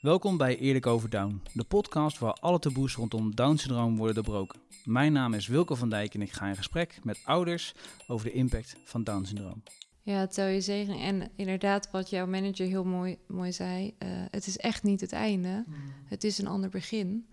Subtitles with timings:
[0.00, 4.60] Welkom bij Eerlijk Over Down, de podcast waar alle taboes rondom Down-syndroom worden doorbroken.
[4.84, 7.74] Mijn naam is Wilco van Dijk en ik ga in gesprek met ouders
[8.06, 9.62] over de impact van Down-syndroom.
[10.02, 10.98] Ja, tel je zegen.
[10.98, 15.12] En inderdaad, wat jouw manager heel mooi, mooi zei, uh, het is echt niet het
[15.12, 15.64] einde.
[16.04, 17.26] Het is een ander begin.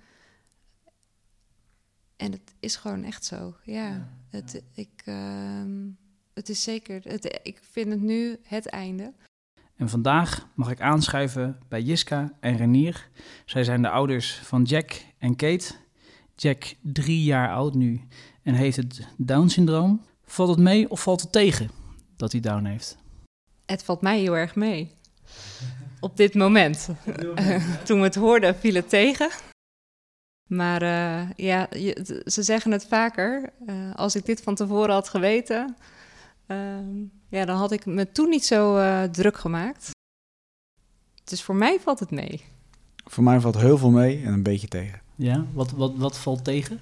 [2.16, 3.56] En het is gewoon echt zo.
[3.64, 5.64] Ja, ja het, Ik, uh,
[6.34, 7.02] het is zeker.
[7.04, 9.14] Het, ik vind het nu het einde.
[9.78, 13.10] En vandaag mag ik aanschuiven bij Jiska en Renier.
[13.46, 15.74] Zij zijn de ouders van Jack en Kate.
[16.36, 18.02] Jack, drie jaar oud nu,
[18.44, 20.02] en heeft het Down-syndroom.
[20.26, 21.70] Valt het mee of valt het tegen
[22.16, 22.98] dat hij Down heeft?
[23.66, 24.92] Het valt mij heel erg mee.
[26.00, 26.90] Op dit moment.
[27.86, 29.30] Toen we het hoorden, viel het tegen.
[30.48, 31.68] Maar uh, ja,
[32.26, 33.54] ze zeggen het vaker.
[33.68, 35.76] Uh, als ik dit van tevoren had geweten,
[36.48, 36.58] uh,
[37.30, 39.90] ja, dan had ik me toen niet zo uh, druk gemaakt.
[41.24, 42.44] Dus voor mij valt het mee.
[43.06, 45.02] Voor mij valt heel veel mee en een beetje tegen.
[45.16, 46.80] Ja, wat, wat, wat valt tegen?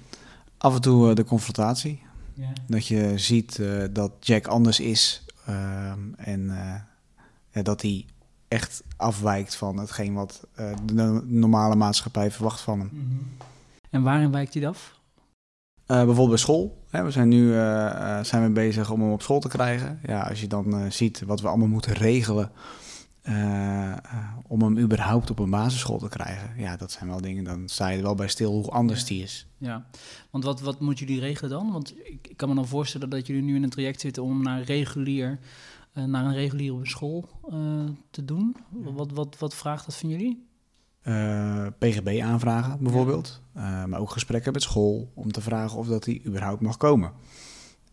[0.58, 2.02] Af en toe uh, de confrontatie.
[2.34, 2.52] Ja.
[2.66, 6.46] Dat je ziet uh, dat Jack anders is ehm, en
[7.50, 8.06] ja, dat hij
[8.48, 10.46] echt afwijkt van hetgeen wat
[10.84, 12.88] de normale maatschappij verwacht van hem.
[12.92, 13.26] Mm -hmm.
[13.90, 14.95] En waarin wijkt hij af?
[15.86, 16.82] Uh, bijvoorbeeld bij school.
[16.90, 20.00] Hè, we zijn nu uh, zijn we bezig om hem op school te krijgen.
[20.06, 22.50] Ja, als je dan uh, ziet wat we allemaal moeten regelen
[24.46, 26.50] om hem überhaupt op een basisschool te krijgen.
[26.56, 29.06] Ja, dat zijn wel dingen, dan sta je er wel bij stil hoe anders ja.
[29.06, 29.46] die is.
[29.58, 29.86] Ja,
[30.30, 31.72] want wat, wat moeten jullie regelen dan?
[31.72, 34.42] Want ik, ik, kan me dan voorstellen dat jullie nu in een traject zitten om
[34.42, 35.38] naar regulier,
[35.92, 37.28] naar een reguliere school
[38.10, 38.56] te doen.
[38.84, 38.92] Ja.
[38.92, 40.46] Wat, wat, wat vraagt dat van jullie?
[41.08, 43.40] Uh, PGB aanvragen bijvoorbeeld.
[43.56, 47.12] Uh, maar ook gesprekken met school om te vragen of dat die überhaupt mag komen.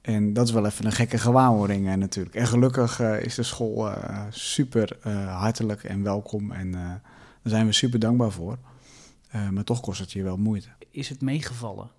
[0.01, 2.35] En dat is wel even een gekke gewaarwording uh, natuurlijk.
[2.35, 3.91] En gelukkig is de school
[4.29, 4.97] super
[5.27, 6.51] hartelijk en welkom.
[6.51, 7.01] En daar
[7.43, 8.57] zijn we super dankbaar voor.
[9.51, 10.67] maar toch kost het je wel moeite.
[10.91, 11.89] Is het meegevallen?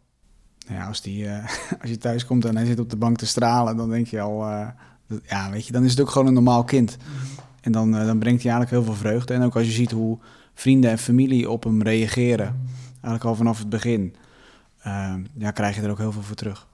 [0.66, 1.28] Nou ja, als, die,
[1.80, 4.20] als je thuis komt en hij zit op de bank te stralen, dan denk je
[4.20, 4.38] al...
[5.06, 6.96] Dat, ja, weet je, dan is het ook gewoon een normaal kind.
[7.60, 9.34] En dan, dan brengt hij eigenlijk heel veel vreugde.
[9.34, 10.18] En ook als je ziet hoe
[10.54, 14.14] vrienden en familie op hem reageren, eigenlijk al vanaf het begin,
[14.86, 16.68] uh, ja, krijg je er ook heel veel voor terug.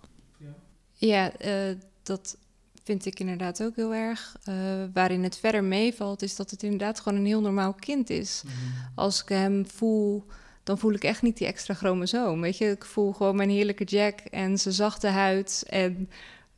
[0.93, 2.37] Ja, uh, dat
[2.85, 4.37] vind ik inderdaad ook heel erg.
[4.49, 4.55] Uh,
[4.93, 8.43] waarin het verder meevalt, is dat het inderdaad gewoon een heel normaal kind is.
[8.45, 8.93] Mm -hmm.
[8.95, 10.25] Als ik hem voel,
[10.63, 12.41] dan voel ik echt niet die extra chromosoom.
[12.41, 15.65] Weet je, ik voel gewoon mijn heerlijke Jack en zijn zachte huid.
[15.69, 16.09] En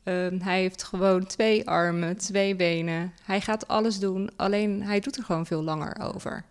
[0.03, 3.13] uh, hij heeft gewoon twee armen, twee benen.
[3.23, 6.45] Hij gaat alles doen, alleen hij doet er gewoon veel langer over.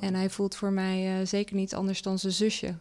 [0.00, 2.74] En hij voelt voor mij uh, zeker niet anders dan zijn zusje.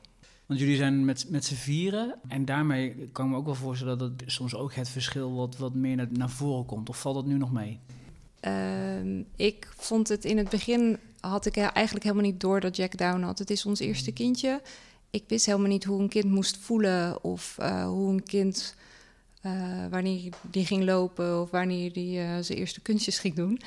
[0.46, 2.16] Want jullie zijn met, met z'n vieren.
[2.28, 5.74] En daarmee kan ik me ook wel voorstellen dat soms ook het verschil wat, wat
[5.74, 6.90] meer naar, naar voren komt.
[6.90, 7.79] Of valt dat nu nog mee?
[8.41, 12.97] Uh, ik vond het in het begin, had ik eigenlijk helemaal niet door dat Jack
[12.97, 13.40] Down had.
[13.40, 14.62] Het is ons eerste kindje.
[15.09, 18.75] Ik wist helemaal niet hoe een kind moest voelen of uh, hoe een kind...
[19.45, 23.59] Uh, wanneer die ging lopen of wanneer die zijn eerste kunstjes ging doen.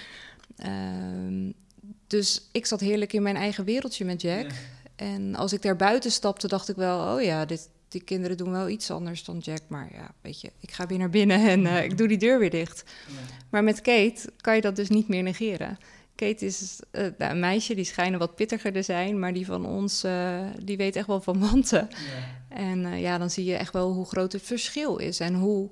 [2.06, 4.50] Dus ik zat heerlijk in mijn eigen wereldje met Jack.
[4.50, 4.56] Ja.
[4.96, 8.50] En als ik daar buiten stapte, dacht ik wel: oh ja, dit, die kinderen doen
[8.50, 9.60] wel iets anders dan Jack.
[9.68, 12.38] Maar ja, weet je, ik ga weer naar binnen en uh, ik doe die deur
[12.38, 12.84] weer dicht.
[13.06, 13.14] Ja.
[13.50, 15.78] Maar met Kate kan je dat dus niet meer negeren.
[16.14, 19.66] Kate is uh, nou, een meisje, die schijnen wat pittiger te zijn, maar die van
[19.66, 21.88] ons, uh, die weet echt wel van wanten.
[21.90, 22.56] Ja.
[22.56, 25.70] En ja, dan zie je echt wel hoe groot het verschil is en hoe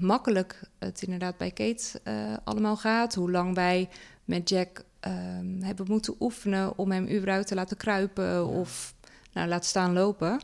[0.00, 2.00] makkelijk het inderdaad bij Kate
[2.44, 3.14] allemaal gaat.
[3.14, 3.88] Hoe lang wij
[4.30, 8.42] met Jack um, hebben moeten oefenen om hem überhaupt te laten kruipen ja.
[8.42, 8.94] of
[9.32, 10.40] nou, laten staan lopen.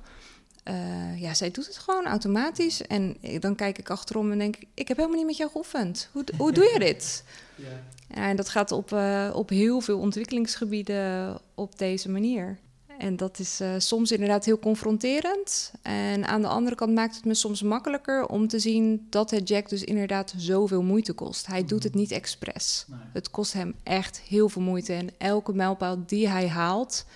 [0.69, 2.83] Uh, ja, zij doet het gewoon automatisch.
[2.83, 6.09] En dan kijk ik achterom en denk ik, ik heb helemaal niet met jou geoefend.
[6.13, 7.25] Hoe, hoe doe je dit?
[7.59, 8.21] Ja.
[8.29, 12.59] En dat gaat op, uh, op heel veel ontwikkelingsgebieden op deze manier.
[12.99, 15.73] En dat is uh, soms inderdaad heel confronterend.
[15.83, 19.49] En aan de andere kant maakt het me soms makkelijker om te zien dat het
[19.49, 21.47] Jack dus inderdaad zoveel moeite kost.
[21.47, 22.85] Hij doet het niet expres.
[22.89, 22.99] Nee.
[23.13, 24.93] Het kost hem echt heel veel moeite.
[24.93, 27.07] En elke mijlpaal die hij haalt,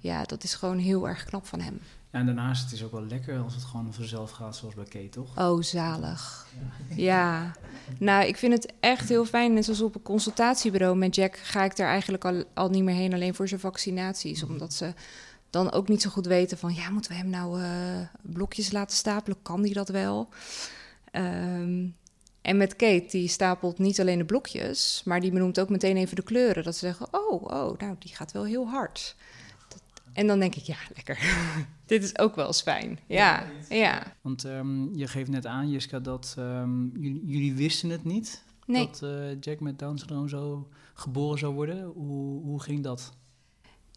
[0.00, 0.12] ja.
[0.12, 1.80] ja, dat is gewoon heel erg knap van hem.
[2.12, 4.84] Ja, en daarnaast het is ook wel lekker als het gewoon vanzelf gaat, zoals bij
[4.84, 5.38] Kate, toch?
[5.38, 6.46] Oh, zalig.
[6.88, 6.96] Ja.
[6.96, 7.52] ja.
[7.98, 9.54] Nou, ik vind het echt heel fijn.
[9.54, 12.94] Net zoals op een consultatiebureau met Jack ga ik daar eigenlijk al, al niet meer
[12.94, 14.44] heen, alleen voor zijn vaccinaties.
[14.44, 14.50] Mm.
[14.50, 14.94] Omdat ze
[15.50, 16.74] dan ook niet zo goed weten van...
[16.74, 19.42] ja, moeten we hem nou uh, blokjes laten stapelen?
[19.42, 20.28] Kan die dat wel?
[21.12, 21.96] Um,
[22.42, 25.02] en met Kate, die stapelt niet alleen de blokjes...
[25.04, 26.64] maar die benoemt ook meteen even de kleuren.
[26.64, 29.16] Dat ze zeggen, oh, oh, nou, die gaat wel heel hard.
[29.68, 29.82] Dat,
[30.12, 31.18] en dan denk ik, ja, lekker.
[31.86, 32.98] Dit is ook wel eens fijn.
[33.06, 33.76] Ja, ja.
[33.76, 34.16] ja.
[34.20, 38.42] Want um, je geeft net aan, Jiska, dat um, jullie, jullie, wisten het niet...
[38.66, 38.86] Nee.
[38.86, 41.84] dat uh, Jack met Down syndroom zo geboren zou worden.
[41.84, 43.12] Hoe, hoe ging dat?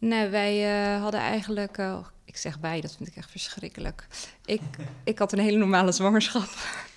[0.04, 1.78] Nee, wij uh, hadden eigenlijk...
[1.78, 4.06] Uh, ik zeg wij, dat vind ik echt verschrikkelijk.
[4.44, 4.60] Ik,
[5.04, 6.48] ik had een hele normale zwangerschap.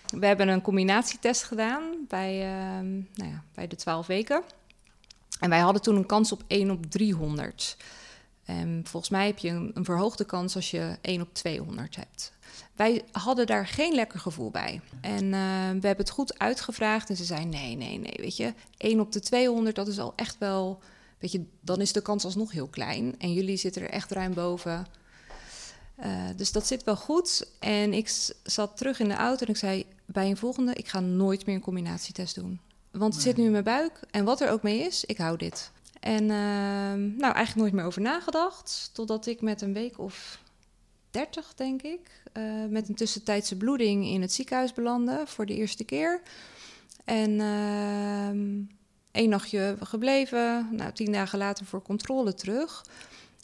[0.08, 2.80] We hebben een combinatietest gedaan bij, uh,
[3.14, 4.42] nou ja, bij de 12 weken.
[5.40, 7.78] En wij hadden toen een kans op 1 op 300.
[8.46, 12.34] En volgens mij heb je een, een verhoogde kans als je 1 op 200 hebt.
[12.76, 14.82] Wij hadden daar geen lekker gevoel bij.
[15.02, 15.32] En uh,
[15.70, 19.12] we hebben het goed uitgevraagd en ze zei nee, nee, nee, weet je, 1 op
[19.12, 20.80] de 200, dat is al echt wel,
[21.20, 23.16] weet je, dan is de kans alsnog heel klein.
[23.20, 24.88] En jullie zitten er echt ruim boven.
[26.00, 27.48] Uh, dus dat zit wel goed.
[27.60, 31.00] En ik zat terug in de auto en ik zei bij een volgende, ik ga
[31.00, 32.60] nooit meer een combinatietest doen.
[32.92, 35.38] Want het zit nu in mijn buik en wat er ook mee is, ik hou
[35.38, 35.72] dit.
[36.00, 36.30] En uh,
[37.18, 38.90] nou, eigenlijk nooit meer over nagedacht.
[38.94, 40.40] Totdat ik met een week of
[41.12, 45.84] 30, denk ik, uh, met een tussentijdse bloeding in het ziekenhuis belandde voor de eerste
[45.84, 46.22] keer.
[47.06, 48.68] En uh,
[49.18, 52.86] één nachtje gebleven, nou, tien dagen later voor controle terug.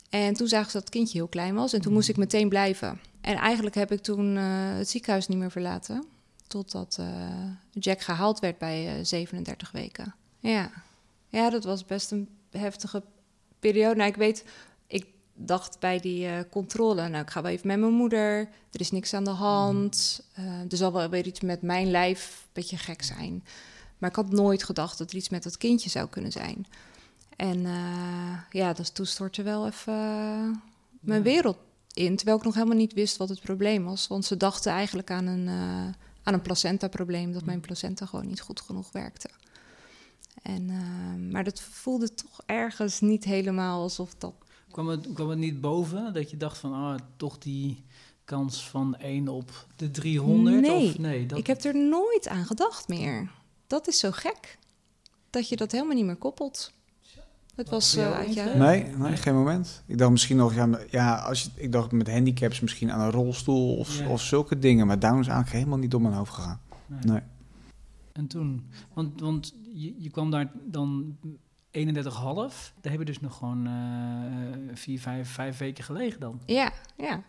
[0.09, 2.49] En toen zagen ze dat het kindje heel klein was en toen moest ik meteen
[2.49, 2.99] blijven.
[3.21, 4.43] En eigenlijk heb ik toen uh,
[4.77, 6.05] het ziekenhuis niet meer verlaten.
[6.47, 7.07] Totdat uh,
[7.71, 10.15] Jack gehaald werd bij uh, 37 weken.
[10.39, 10.71] Ja.
[11.29, 13.03] ja, dat was best een heftige
[13.59, 13.95] periode.
[13.95, 14.45] Nou, ik weet,
[14.87, 18.39] ik dacht bij die controle, nou, ik ga wel even met mijn moeder.
[18.71, 20.23] Er is niks aan de hand.
[20.39, 23.43] Uh, er zal wel weer iets met mijn lijf een beetje gek zijn.
[24.03, 26.65] Maar ik had nooit gedacht dat er iets met dat kindje zou kunnen zijn.
[27.35, 29.93] En uh, ja, dus toen stortte wel even
[30.99, 31.21] mijn ja.
[31.21, 31.57] wereld
[31.93, 32.15] in.
[32.15, 34.07] Terwijl ik nog helemaal niet wist wat het probleem was.
[34.07, 35.47] Want ze dachten eigenlijk aan een,
[36.23, 37.33] aan een placenta-probleem.
[37.33, 39.29] Dat mijn placenta gewoon niet goed genoeg werkte.
[40.41, 44.33] En, uh, maar dat voelde toch ergens niet helemaal alsof dat.
[44.71, 47.83] Kwam het, kwam het niet boven dat je dacht van, ah, toch die
[48.25, 50.61] kans van 1 op de 300?
[50.61, 51.37] Nee, of, nee dat...
[51.37, 53.29] ik heb er nooit aan gedacht meer.
[53.73, 54.57] Dat is zo gek,
[55.29, 56.73] dat je dat helemaal niet meer koppelt.
[57.55, 58.57] Het was uh, uit jou.
[58.57, 59.83] Nee, nee, geen moment.
[59.85, 63.11] Ik dacht misschien nog, ja, ja als je, ik dacht met handicaps misschien aan een
[63.11, 64.09] rolstoel of, ja.
[64.09, 64.87] of zulke dingen.
[64.87, 66.61] Maar Down is eigenlijk helemaal niet door mijn hoofd gegaan.
[66.87, 66.99] Nee.
[67.03, 67.21] nee.
[68.11, 71.31] En toen, want, want je, je kwam daar dan 31,5.
[71.73, 72.13] Daar
[72.81, 76.41] hebben dus nog gewoon uh, vier, vijf, vijf weken gelegen dan.
[76.45, 77.23] Ja, ja.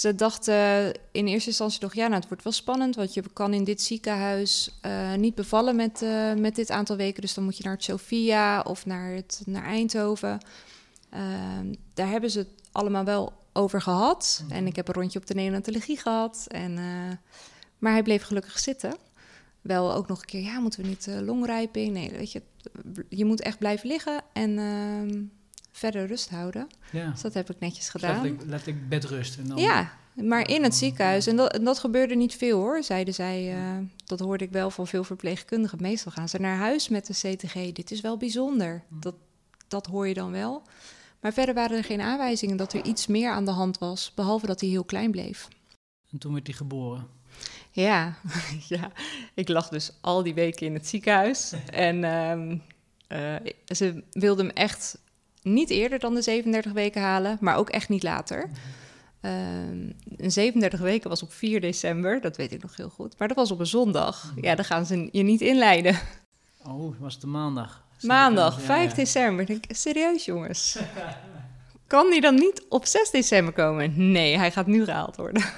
[0.00, 3.52] Ze dachten in eerste instantie nog, ja, nou, het wordt wel spannend, want je kan
[3.52, 7.20] in dit ziekenhuis uh, niet bevallen met, uh, met dit aantal weken.
[7.20, 10.38] Dus dan moet je naar het Sophia of naar, het, naar Eindhoven.
[11.14, 11.20] Uh,
[11.94, 14.42] daar hebben ze het allemaal wel over gehad.
[14.42, 14.56] -hmm.
[14.56, 16.44] En ik heb een rondje op de neonatologie gehad.
[16.48, 16.74] En,
[17.78, 18.94] maar hij bleef gelukkig zitten
[19.60, 21.92] wel ook nog een keer, ja, moeten we niet longrijping?
[21.92, 22.42] Nee, weet je,
[23.08, 25.22] je moet echt blijven liggen en uh,
[25.72, 26.68] verder rust houden.
[26.92, 27.10] Ja.
[27.10, 28.22] Dus dat heb ik netjes gedaan.
[28.22, 29.38] Dus letterlijk bedrust.
[29.38, 29.56] En dan...
[29.56, 31.26] Ja, maar in het ziekenhuis.
[31.26, 33.54] En dat, en dat gebeurde niet veel hoor, zeiden zij.
[33.56, 35.78] Uh, dat hoorde ik wel van veel verpleegkundigen.
[35.80, 37.72] Meestal gaan ze naar huis met de CTG.
[37.72, 38.82] Dit is wel bijzonder.
[38.88, 39.14] Dat,
[39.68, 40.62] dat hoor je dan wel.
[41.20, 44.12] Maar verder waren er geen aanwijzingen dat er iets meer aan de hand was.
[44.14, 45.48] Behalve dat hij heel klein bleef.
[46.10, 47.06] En toen werd hij geboren.
[47.70, 48.16] Ja,
[48.68, 48.92] ja,
[49.34, 51.52] ik lag dus al die weken in het ziekenhuis.
[51.70, 52.62] En um,
[53.08, 54.98] uh, ze wilden hem echt
[55.42, 58.50] niet eerder dan de 37 weken halen, maar ook echt niet later.
[59.22, 63.18] Um, een 37 weken was op 4 december, dat weet ik nog heel goed.
[63.18, 64.32] Maar dat was op een zondag.
[64.40, 65.98] Ja, dan gaan ze je niet inleiden.
[66.66, 67.84] Oh, was het de maandag?
[68.00, 68.94] Maandag, 5 ja, ja.
[68.94, 69.46] december.
[69.46, 70.78] Denk ik, serieus jongens?
[71.86, 74.12] Kan die dan niet op 6 december komen?
[74.12, 75.44] Nee, hij gaat nu gehaald worden.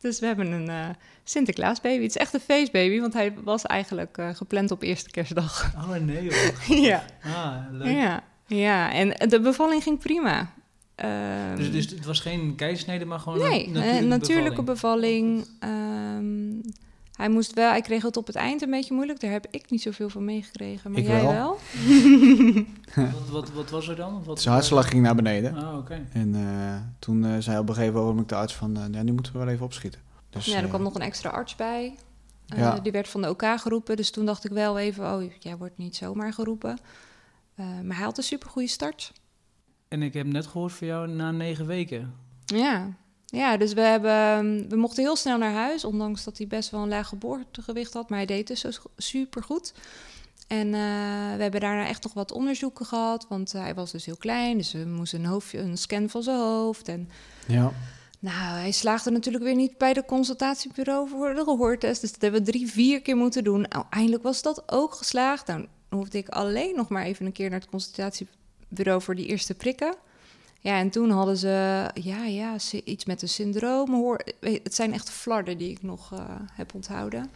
[0.00, 0.88] Dus we hebben een uh,
[1.24, 2.02] Sinterklaasbaby.
[2.02, 5.72] Het is echt een feestbaby, want hij was eigenlijk uh, gepland op eerste kerstdag.
[5.76, 6.76] Oh nee hoor.
[6.88, 7.04] ja.
[7.22, 7.94] Ah, leuk.
[7.94, 10.52] Ja, ja, en de bevalling ging prima.
[11.04, 15.46] Um, dus, dus het was geen keizersnede, maar gewoon nee, een natuurlijke, een natuurlijke bevalling.
[15.60, 16.16] bevalling.
[16.16, 16.62] Um,
[17.18, 19.20] hij moest wel, hij kreeg het op het eind een beetje moeilijk.
[19.20, 21.32] Daar heb ik niet zoveel van meegekregen, maar ik jij wel.
[21.32, 21.58] wel?
[23.12, 24.24] wat, wat, wat, was er dan?
[24.24, 25.54] Wat, Zijn hartslag ging naar beneden.
[25.56, 25.76] Ah, oké.
[25.78, 26.06] Okay.
[26.12, 29.12] En uh, toen uh, zei op een gegeven moment de arts van, uh, ja, nu
[29.12, 30.00] moeten we wel even opschieten.
[30.30, 31.94] Dus, ja, er kwam nog een extra arts bij.
[32.46, 32.78] Ja.
[32.78, 35.78] Die werd van de OK geroepen, dus toen dacht ik wel even, oh, jij wordt
[35.78, 36.78] niet zomaar geroepen.
[37.58, 39.12] Maar hij had een supergoeie start.
[39.88, 42.14] En ik heb net gehoord van jou na negen weken.
[42.44, 42.96] Ja,
[43.26, 46.82] ja, dus we, hebben, we mochten heel snel naar huis, ondanks dat hij best wel
[46.82, 48.08] een laag geboortegewicht had.
[48.08, 49.72] Maar hij deed dus zo super goed.
[50.46, 50.72] En uh,
[51.36, 54.56] we hebben daarna echt nog wat onderzoeken gehad, want hij was dus heel klein.
[54.56, 56.88] Dus we moesten een, hoofdje, een scan van zijn hoofd.
[56.88, 57.08] En
[57.46, 57.72] ja.
[58.18, 62.00] nou, hij slaagde natuurlijk weer niet bij de consultatiebureau voor de gehoortest.
[62.00, 63.66] Dus dat hebben we drie, vier keer moeten doen.
[63.68, 65.46] Nou, eindelijk was dat ook geslaagd.
[65.46, 69.54] Nou, hoefde ik alleen nog maar even een keer naar het consultatiebureau voor die eerste
[69.54, 69.94] prikken.
[70.60, 73.94] Ja, en toen hadden ze, ja, ja, iets met een syndroom.
[73.94, 76.20] Hoor, het zijn echt flarden die ik nog uh,
[76.52, 77.30] heb onthouden.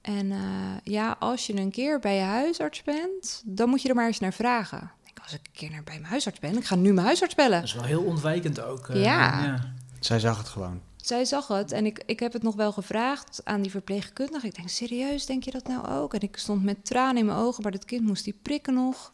[0.00, 0.40] En uh,
[0.82, 4.18] ja, als je een keer bij je huisarts bent, dan moet je er maar eens
[4.20, 4.90] naar vragen.
[5.04, 7.34] Ik als ik een keer naar bij mijn huisarts ben, ik ga nu mijn huisarts
[7.34, 7.58] bellen.
[7.58, 8.88] Dat is wel heel ontwijkend ook.
[8.88, 9.58] eh, Ja.
[10.00, 10.80] Zij zag het gewoon.
[11.04, 14.46] Zij zag het en ik, ik heb het nog wel gevraagd aan die verpleegkundige.
[14.46, 16.14] Ik denk, serieus, denk je dat nou ook?
[16.14, 19.12] En ik stond met tranen in mijn ogen, maar dat kind moest die prikken nog.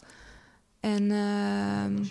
[0.81, 2.05] En ehm,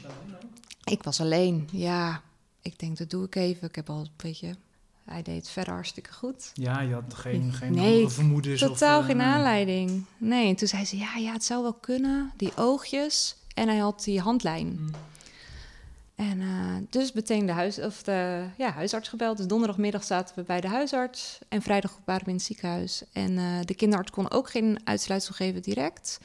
[0.84, 2.22] ik was alleen, ja.
[2.62, 3.68] Ik denk, dat doe ik even.
[3.68, 4.56] Ik heb al, weet je,
[5.06, 6.52] hij deed het verder hartstikke goed.
[6.54, 8.60] Ja, je had geen, geen Nee, vermoedens.
[8.60, 9.28] Totaal of, eh, geen nee.
[9.28, 10.06] aanleiding.
[10.18, 12.32] Nee, en toen zei ze, ja, ja, het zou wel kunnen.
[12.38, 13.36] Die oogjes.
[13.54, 14.68] En hij had die handlijn.
[14.68, 14.90] Mm.
[16.20, 19.38] En eh, dus meteen de, huis, of de ja, huisarts gebeld.
[19.38, 21.40] Dus donderdagmiddag zaten we bij de huisarts.
[21.50, 23.04] En vrijdag waren we in het ziekenhuis.
[23.14, 26.20] En eh, de kinderarts kon ook geen uitsluitsel geven direct.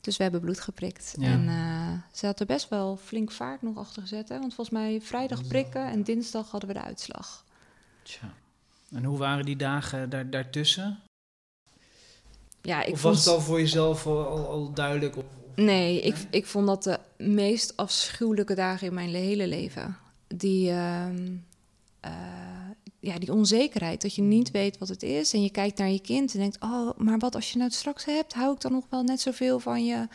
[0.00, 1.14] Dus we hebben bloed geprikt.
[1.18, 1.26] Ja.
[1.26, 4.28] En eh, ze had er best wel flink vaart nog achter gezet.
[4.28, 4.38] Hè?
[4.38, 7.44] Want volgens mij vrijdag prikken en dinsdag hadden we de uitslag.
[8.02, 8.34] Tja.
[8.90, 10.98] En hoe waren die dagen daar, daartussen?
[12.62, 13.14] Ja, ik of vond...
[13.14, 15.16] was het al voor jezelf al, al, al duidelijk?
[15.16, 15.24] Of,
[15.56, 19.96] Nee, ik, ik vond dat de meest afschuwelijke dagen in mijn hele leven.
[20.26, 21.32] Die, ehm,
[22.00, 22.12] eh,
[23.00, 25.32] ja, die onzekerheid, dat je niet weet wat het is.
[25.32, 27.78] En je kijkt naar je kind en denkt, oh, maar wat als je nou het
[27.78, 28.34] straks hebt?
[28.34, 30.08] Hou ik dan nog wel net zoveel van je?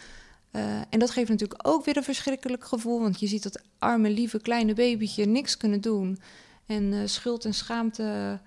[0.51, 2.99] Eh, en dat geeft natuurlijk ook weer een verschrikkelijk gevoel.
[2.99, 6.19] Want je ziet dat arme, lieve, kleine babytje niks kunnen doen.
[6.65, 8.39] En eh, schuld en schaamte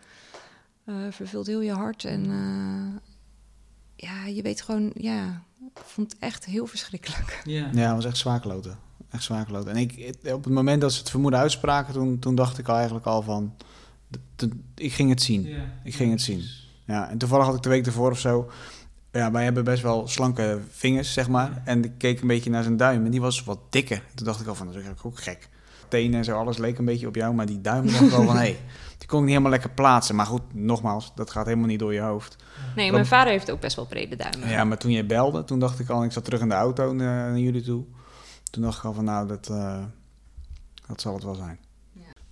[1.10, 2.04] vervult heel je hart.
[2.04, 2.24] En
[3.96, 5.44] ja, je weet gewoon, ja,
[5.74, 7.40] vond het echt heel verschrikkelijk.
[7.44, 7.70] ja.
[7.72, 8.78] Ja, het was echt zwaakloten.
[9.10, 9.70] Echt zwaakloten.
[9.70, 12.74] En ik, op het moment dat ze het vermoeden uitspraken, toen, toen dacht ik al
[12.74, 13.54] eigenlijk al van...
[14.74, 15.48] ik ging het zien.
[15.84, 16.44] Ik ging het zien.
[16.86, 18.50] Ja, en toevallig had ik de week ervoor of zo...
[19.12, 21.62] Ja, wij hebben best wel slanke vingers, zeg maar.
[21.64, 24.02] En ik keek een beetje naar zijn duim en die was wat dikker.
[24.14, 25.48] Toen dacht ik al van, dat is eigenlijk ook gek.
[25.94, 27.34] Tenen en zo, alles leek een beetje op jou.
[27.34, 28.58] Maar die duim dacht ik al van, hé, hey,
[28.98, 30.14] die kon ik niet helemaal lekker plaatsen.
[30.14, 32.36] Maar goed, nogmaals, dat gaat helemaal niet door je hoofd.
[32.76, 34.48] Nee, mijn vader heeft ook best wel brede duimen.
[34.48, 36.92] Ja, maar toen je belde, toen dacht ik al, ik zat terug in de auto
[36.92, 37.84] naar, naar jullie toe.
[38.50, 39.82] Toen dacht ik al van, nou, dat, eh,
[40.86, 41.58] dat zal het wel zijn.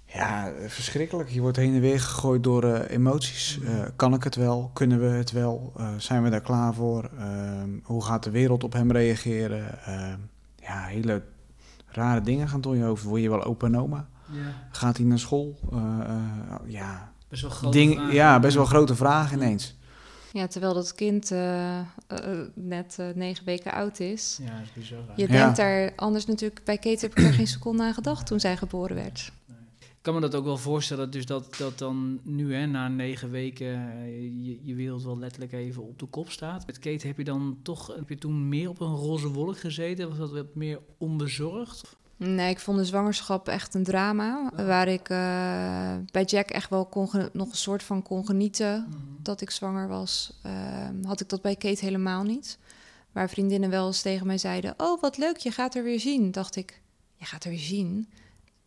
[0.05, 1.29] Ja, verschrikkelijk.
[1.29, 3.59] Je wordt heen en weer gegooid door eh, emoties.
[3.65, 4.71] Eh, kan ik het wel?
[4.73, 5.73] Kunnen we het wel?
[5.97, 7.11] Zijn we daar klaar voor?
[7.19, 9.85] Ehm, hoe gaat de wereld op hem reageren?
[9.85, 10.19] Ehm,
[10.57, 11.23] ja, hele
[11.93, 13.03] rare dingen gaan door je hoofd.
[13.03, 14.07] Word je wel opa en oma?
[14.31, 14.41] Ja.
[14.71, 15.59] Gaat hij naar school?
[15.73, 16.17] Eh, eh,
[16.67, 18.15] ja, Best wel grote ding, vragen.
[18.15, 19.77] ja, best wel grote vragen ineens.
[20.33, 21.79] Ja, terwijl dat kind eh,
[22.55, 24.39] net negen weken oud is.
[24.43, 24.99] Ja, dat is bizar.
[25.17, 25.29] Je Ja.
[25.29, 26.61] denkt daar anders natuurlijk...
[26.65, 29.33] Bij Kate heb ik er geen seconde aan gedacht toen zij geboren werd.
[30.03, 33.31] Ik kan me dat ook wel voorstellen, dus dat, dat dan nu, hè, na negen
[33.31, 36.67] weken, eh, je, je wereld wel letterlijk even op de kop staat.
[36.67, 40.09] Met Kate heb je dan toch, heb je toen meer op een roze wolk gezeten?
[40.09, 41.97] Was dat wat meer onbezorgd?
[42.17, 44.53] Nee, ik vond de zwangerschap echt een drama.
[44.57, 48.87] Waar ik eh, bij Jack echt wel kon nog een soort van kon genieten
[49.23, 50.39] dat ik zwanger was.
[50.43, 52.59] Ehm, had ik dat bij Kate helemaal niet.
[53.13, 54.75] Waar vriendinnen wel eens tegen mij zeiden...
[54.77, 56.31] oh, wat leuk, je gaat er weer zien.
[56.31, 56.81] Dacht ik,
[57.17, 58.09] je gaat er weer zien?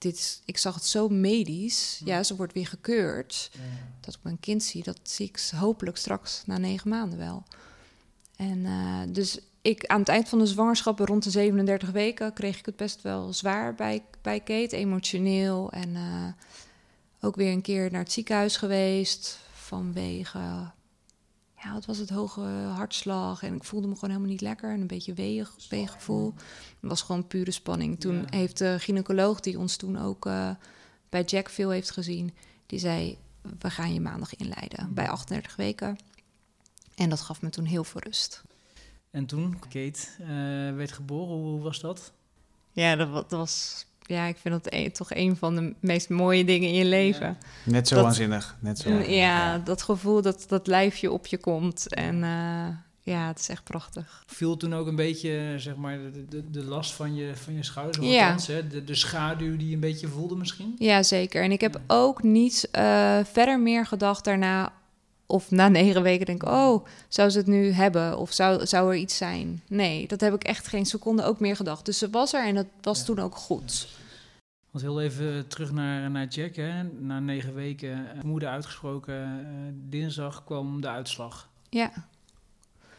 [0.05, 2.01] Dit is, ik zag het zo medisch.
[2.03, 3.51] Ja, ze wordt weer gekeurd.
[3.99, 7.43] Dat ik mijn kind zie, dat zie ik hopelijk straks na negen maanden wel.
[8.35, 12.59] En eh, dus ik aan het eind van de zwangerschap, rond de 37 weken, kreeg
[12.59, 15.71] ik het best wel zwaar bij, bij Kate, emotioneel.
[15.71, 16.27] En eh,
[17.21, 20.71] ook weer een keer naar het ziekenhuis geweest vanwege,
[21.65, 22.41] ja, wat was het, hoge
[22.75, 23.43] hartslag.
[23.43, 26.33] En ik voelde me gewoon helemaal niet lekker en een beetje weeg, weeggevoel.
[26.79, 27.99] Het was gewoon pure spanning.
[27.99, 28.25] Toen Ja.
[28.29, 30.49] heeft de gynaecoloog, die ons toen ook eh,
[31.09, 32.33] bij Jack veel heeft gezien,
[32.65, 33.17] die zei,
[33.59, 35.97] we gaan je maandag inleiden bij 38 weken.
[36.95, 38.43] En dat gaf me toen heel veel rust.
[39.11, 40.27] En toen Kate eh,
[40.75, 42.13] werd geboren, hoe, was dat?
[42.71, 43.85] Ja, dat, dat was.
[44.07, 47.37] Ja, ik vind dat een- toch een van de meest mooie dingen in je leven.
[47.63, 48.55] Net zo Dat- waanzinnig.
[48.59, 51.93] Net zo Ja, dat gevoel dat dat lijfje op je komt.
[51.93, 52.67] En eh,
[53.13, 54.23] ja, het is echt prachtig.
[54.27, 57.63] Viel toen ook een beetje, zeg maar, de, de, de last van je, van je
[57.63, 57.97] schouders?
[57.99, 58.21] Of Ja.
[58.23, 60.75] althans, hè, de, de schaduw die je een beetje voelde misschien?
[60.79, 61.43] Ja, zeker.
[61.43, 64.73] En ik heb ook niet eh, verder meer gedacht daarna.
[65.27, 68.17] Of na negen weken denk ik, oh, zou ze het nu hebben?
[68.17, 69.61] Of zou, zou er iets zijn?
[69.67, 71.85] Nee, dat heb ik echt geen seconde ook meer gedacht.
[71.85, 73.05] Dus ze was er en dat was Ja.
[73.05, 73.87] toen ook goed.
[74.71, 76.83] Want heel even terug naar, naar Jack, hè.
[76.83, 79.45] Na negen weken, eh, moeder uitgesproken, eh,
[79.89, 81.49] dinsdag kwam de uitslag.
[81.69, 81.91] Ja.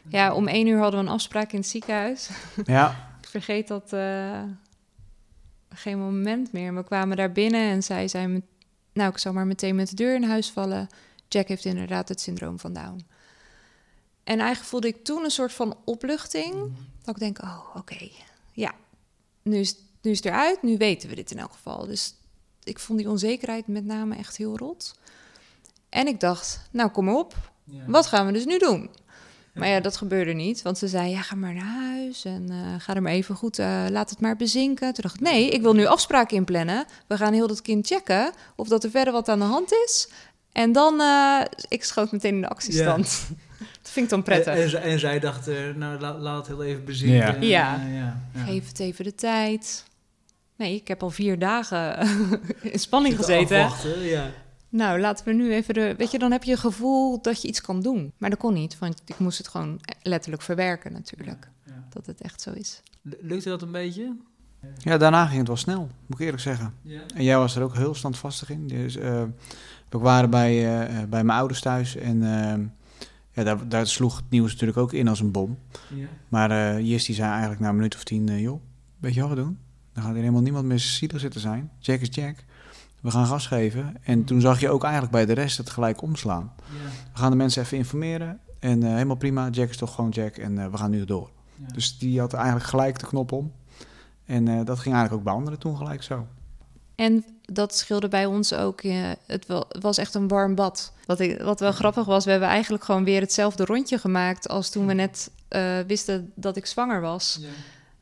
[0.09, 2.30] Ja, om één uur hadden we een afspraak in het ziekenhuis.
[2.64, 4.42] Ja, Ik vergeet dat eh,
[5.75, 6.75] geen moment meer.
[6.75, 8.26] We kwamen daar binnen en zij zei...
[8.26, 8.42] me-
[8.92, 10.88] Nou, ik zal maar meteen met de deur in huis vallen.
[11.28, 13.06] Jack heeft inderdaad het syndroom van Down.
[14.25, 16.73] En eigenlijk voelde ik toen een soort van opluchting.
[17.02, 18.09] Dat ik denk, oh, oké.
[18.52, 18.75] Ja,
[19.42, 20.62] nu is, nu is het eruit.
[20.62, 21.87] Nu weten we dit in elk geval.
[21.87, 22.14] Dus
[22.62, 24.99] ik vond die onzekerheid met name echt heel rot.
[25.88, 27.50] En ik dacht, nou, kom op.
[27.64, 27.85] Ja.
[27.87, 28.90] Wat gaan we dus nu doen?
[29.56, 30.62] Maar ja, dat gebeurde niet.
[30.62, 33.59] Want ze zei, ja, ga maar naar huis en eh, ga er maar even goed,
[33.59, 34.92] eh, laat het maar bezinken.
[34.92, 36.85] Toen dacht ik, nee, ik wil nu afspraken inplannen.
[37.06, 40.09] We gaan heel dat kind checken of dat er verder wat aan de hand is.
[40.56, 43.26] En dan, eh, ik schoot meteen in de actiestand.
[43.82, 44.54] dat vind ik dan prettig.
[44.54, 47.16] En, en, zij- en zij dacht, eh, nou, la- laat het heel even bezinken.
[47.18, 47.34] Ja.
[47.34, 47.80] En, Ja.
[47.86, 48.44] eh, ja, ja.
[48.44, 49.84] Geef het even de tijd.
[50.56, 51.98] Nee, ik heb al vier dagen
[52.72, 53.62] in spanning gezeten.
[53.64, 54.30] afwachten, ja.
[54.68, 55.94] Nou, laten we nu even de...
[55.98, 58.12] Weet je, dan heb je een gevoel dat je iets kan doen.
[58.18, 61.48] Maar dat kon niet, want ik moest het gewoon letterlijk verwerken natuurlijk.
[61.66, 61.72] Ja.
[61.90, 62.82] Dat het echt zo is.
[63.20, 64.16] Lukte dat een beetje?
[64.78, 66.75] Ja, daarna ging het wel snel, moet ik eerlijk zeggen.
[66.82, 67.00] Ja.
[67.14, 68.66] En jij was er ook heel standvastig in.
[68.66, 69.22] Dus, eh,
[69.98, 72.58] we waren bij, eh, eh, bij mijn ouders thuis en eh,
[73.32, 75.58] ja, daar, daar sloeg het nieuws natuurlijk ook in als een bom.
[75.94, 76.06] Ja.
[76.28, 78.60] Maar eh Jis die zei eigenlijk na een minuut of tien, joh,
[78.98, 79.58] weet je wat we doen?
[79.92, 81.70] Dan gaat er helemaal niemand meer zielig zitten zijn.
[81.78, 82.44] Jack is Jack.
[83.00, 83.96] We gaan gas geven.
[84.02, 86.52] En toen zag je ook eigenlijk bij de rest het gelijk omslaan.
[86.56, 86.90] Ja.
[87.12, 88.40] We gaan de mensen even informeren.
[88.58, 91.30] En helemaal prima, Jack is toch gewoon Jack en we gaan nu door.
[91.54, 91.72] Ja.
[91.72, 93.52] Dus die had eigenlijk gelijk de knop om.
[94.24, 96.26] En dat ging eigenlijk ook bij anderen toen gelijk zo.
[96.96, 98.80] En dat scheelde bij ons ook.
[98.80, 99.46] eh, het
[99.80, 100.92] was echt een warm bad.
[101.06, 104.48] Wat, ik, wat wel grappig was, we hebben eigenlijk gewoon weer hetzelfde rondje gemaakt...
[104.48, 107.38] als toen we net eh, wisten dat ik zwanger was.
[107.40, 107.48] Ja.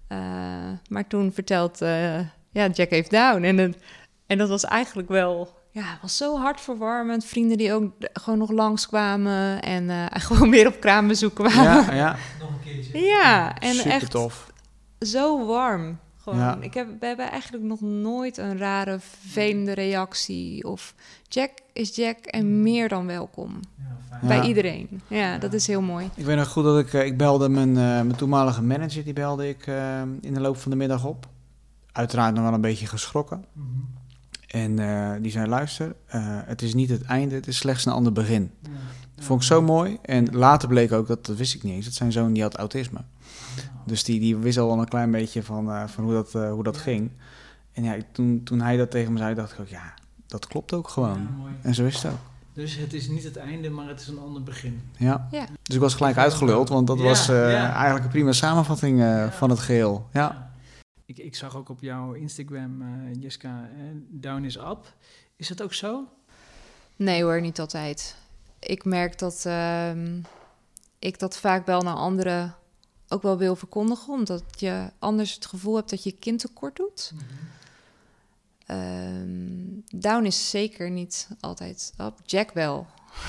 [0.06, 2.18] Eh, maar toen verteld, eh,
[2.50, 3.42] ja, Jack heeft down.
[3.42, 3.76] En, het-
[4.26, 7.24] en dat was eigenlijk wel, ja, het was zo hartverwarmend.
[7.24, 11.62] Vrienden die ook gewoon nog langskwamen en eh, gewoon weer op kraambezoek kwamen.
[11.62, 13.52] Ja, Ja, ja Nog een keertje.
[13.58, 14.52] en super echt tof.
[15.00, 15.98] zo warm.
[16.24, 16.38] Gewoon.
[16.38, 16.56] Ja.
[16.60, 20.64] Ik heb, we hebben eigenlijk nog nooit een rare, vervelende reactie.
[20.64, 20.94] Of
[21.28, 23.60] Jack is Jack en meer dan welkom.
[23.78, 24.20] Ja, fijn.
[24.22, 24.28] Ja.
[24.28, 25.00] Bij iedereen.
[25.08, 26.10] Ja, dat is heel mooi.
[26.14, 29.12] Ik weet nog goed dat ik, eh, ik belde mijn, eh, mijn toenmalige manager, die
[29.12, 31.28] belde ik eh, in de loop van de middag op.
[31.92, 33.44] Uiteraard nog wel een beetje geschrokken.
[33.52, 33.66] Mhm.
[34.54, 37.92] En eh, die zei, luister, eh, het is niet het einde, het is slechts een
[37.92, 38.50] ander begin.
[38.62, 38.70] Ja.
[39.14, 39.98] Dat vond ik zo mooi.
[40.02, 42.54] En later bleek ook, dat, dat wist ik niet eens, dat zijn zoon die had
[42.54, 42.98] autisme.
[43.86, 46.50] Dus die, die wist al wel een klein beetje van, eh, van hoe dat, eh,
[46.50, 46.80] hoe dat Ja.
[46.82, 47.10] ging.
[47.72, 49.94] En ja, ik- toen, toen hij dat tegen me zei, dacht ik ook, ja,
[50.26, 51.20] dat klopt ook gewoon.
[51.20, 51.50] Ja.
[51.62, 52.18] En zo is het ook.
[52.52, 54.82] Dus het is niet het einde, maar het is een ander begin.
[54.96, 55.28] Ja.
[55.30, 55.46] Ja.
[55.62, 57.72] Dus ik was gelijk uitgeluld, want dat Ja, was eh, ja.
[57.74, 59.30] eigenlijk een prima samenvatting eh, Ja.
[59.32, 60.08] van het geheel.
[60.12, 60.52] Ja.
[61.06, 63.50] Ik, ik zag ook op jouw Instagram, eh eh,
[64.10, 64.94] Down is Up.
[65.36, 66.04] Is dat ook zo?
[66.96, 68.16] Nee hoor, niet altijd.
[68.58, 70.20] Ik merk dat ehm,
[70.98, 72.54] ik dat vaak wel naar anderen
[73.08, 77.12] ook wel wil verkondigen, omdat je anders het gevoel hebt dat je kind tekort doet.
[78.66, 82.14] Ehm, down is zeker niet altijd up.
[82.24, 82.86] Jack wel.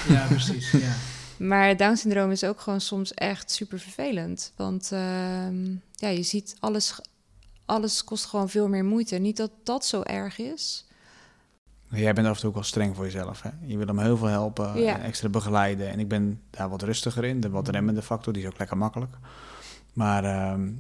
[0.07, 0.71] Ja, precies.
[0.71, 0.93] Ja.
[1.38, 4.51] Maar Down-syndroom is ook gewoon soms echt super vervelend.
[4.55, 6.99] Want ehm, ja, je ziet alles,
[7.65, 9.15] alles kost gewoon veel meer moeite.
[9.17, 10.85] Niet dat dat zo erg is.
[11.89, 13.41] Jij bent af en toe ook wel streng voor jezelf.
[13.41, 13.49] Hè?
[13.61, 14.95] Je wil hem heel veel helpen, Ja.
[14.95, 15.89] en extra begeleiden.
[15.89, 17.39] En ik ben daar wat rustiger in.
[17.39, 19.15] De wat remmende factor, die is ook lekker makkelijk.
[19.95, 20.71] Maar ehm,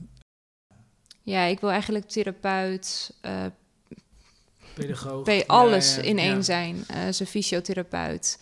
[1.21, 3.45] Ja, ik wil eigenlijk therapeut, eh,
[4.73, 5.31] Pedagoog.
[5.31, 6.41] Ja, alles ja, in één ja.
[6.41, 6.83] zijn.
[6.87, 8.39] eh zijn fysiotherapeut.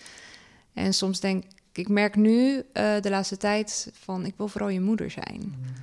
[0.74, 4.70] En soms denk ik, ik merk nu eh, de laatste tijd van, ik wil vooral
[4.70, 5.40] je moeder zijn.
[5.40, 5.74] Mhm.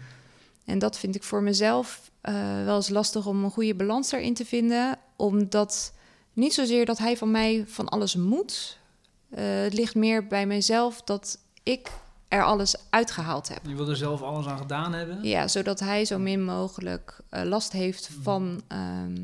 [0.65, 4.35] En dat vind ik voor mezelf eh, wel eens lastig om een goede balans daarin
[4.35, 4.99] te vinden.
[5.17, 5.93] Omdat
[6.33, 8.79] niet zozeer dat hij van mij van alles moet.
[9.31, 11.91] Eh, het ligt meer bij mijzelf dat ik
[12.31, 13.59] er alles uitgehaald heb.
[13.67, 15.23] Je wil er zelf alles aan gedaan hebben.
[15.23, 19.19] Ja, zodat hij zo min mogelijk eh, last heeft van, ehm,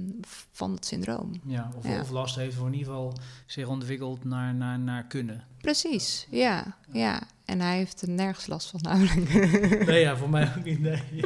[0.52, 1.32] van het syndroom.
[1.44, 2.00] Ja, of, Ja.
[2.00, 3.12] of last heeft, of in ieder geval
[3.46, 5.44] zich ontwikkelt naar, naar, naar kunnen.
[5.60, 7.20] Precies, ja, ja.
[7.44, 9.32] En hij heeft er nergens last van namelijk.
[9.86, 10.80] Nee, ja, voor mij ook niet.
[10.80, 11.02] Nee.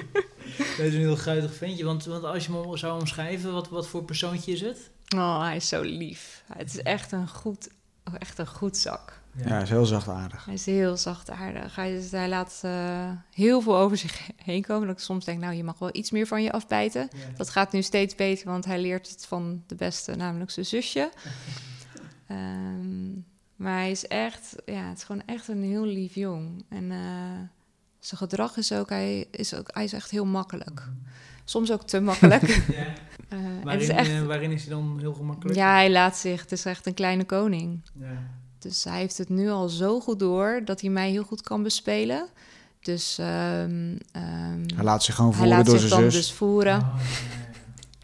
[0.77, 1.85] Dat is een heel guitig ventje.
[1.85, 4.91] Want, want als je hem zou omschrijven, wat, wat voor persoontje is het?
[5.17, 6.43] Oh, hij is zo lief.
[6.53, 7.69] Het is echt een goed,
[8.19, 9.20] echt een goed zak.
[9.37, 10.45] Ja, is heel zachtaardig.
[10.45, 11.77] Hij is heel zachtaardig.
[11.77, 14.87] Hij, is, hij laat eh, heel veel over zich heen komen.
[14.87, 17.01] Dat ik soms denk, nou, je mag wel iets meer van je afbijten.
[17.01, 17.37] Ja.
[17.37, 21.11] Dat gaat nu steeds beter, want hij leert het van de beste, namelijk zijn zusje.
[22.27, 23.11] Ehm,
[23.57, 26.65] maar hij is echt, ja, het is gewoon echt een heel lief jong.
[26.69, 26.99] En eh,
[27.99, 30.89] zijn gedrag is ook, hij is ook, hij is echt heel makkelijk.
[31.45, 32.43] Soms ook te makkelijk.
[32.69, 32.87] Ja.
[33.29, 35.59] Eh, Waarin, is echt, waarin is hij dan heel gemakkelijk?
[35.59, 37.81] ja, hij laat zich, het is echt een kleine koning.
[37.95, 38.27] Ja.
[38.63, 41.63] Dus hij heeft het nu al zo goed door dat hij mij heel goed kan
[41.63, 42.29] bespelen.
[42.81, 46.27] Dus ehm, ehm, Hij laat zich gewoon hij voeren laat door zich zijn dan zus.
[46.27, 46.79] dus voeren.
[46.79, 46.95] Oh.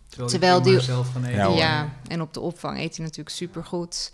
[0.09, 1.55] Terwijl, Terwijl die, zelf gaan eten.
[1.55, 4.13] Ja, en op de opvang eet hij natuurlijk supergoed.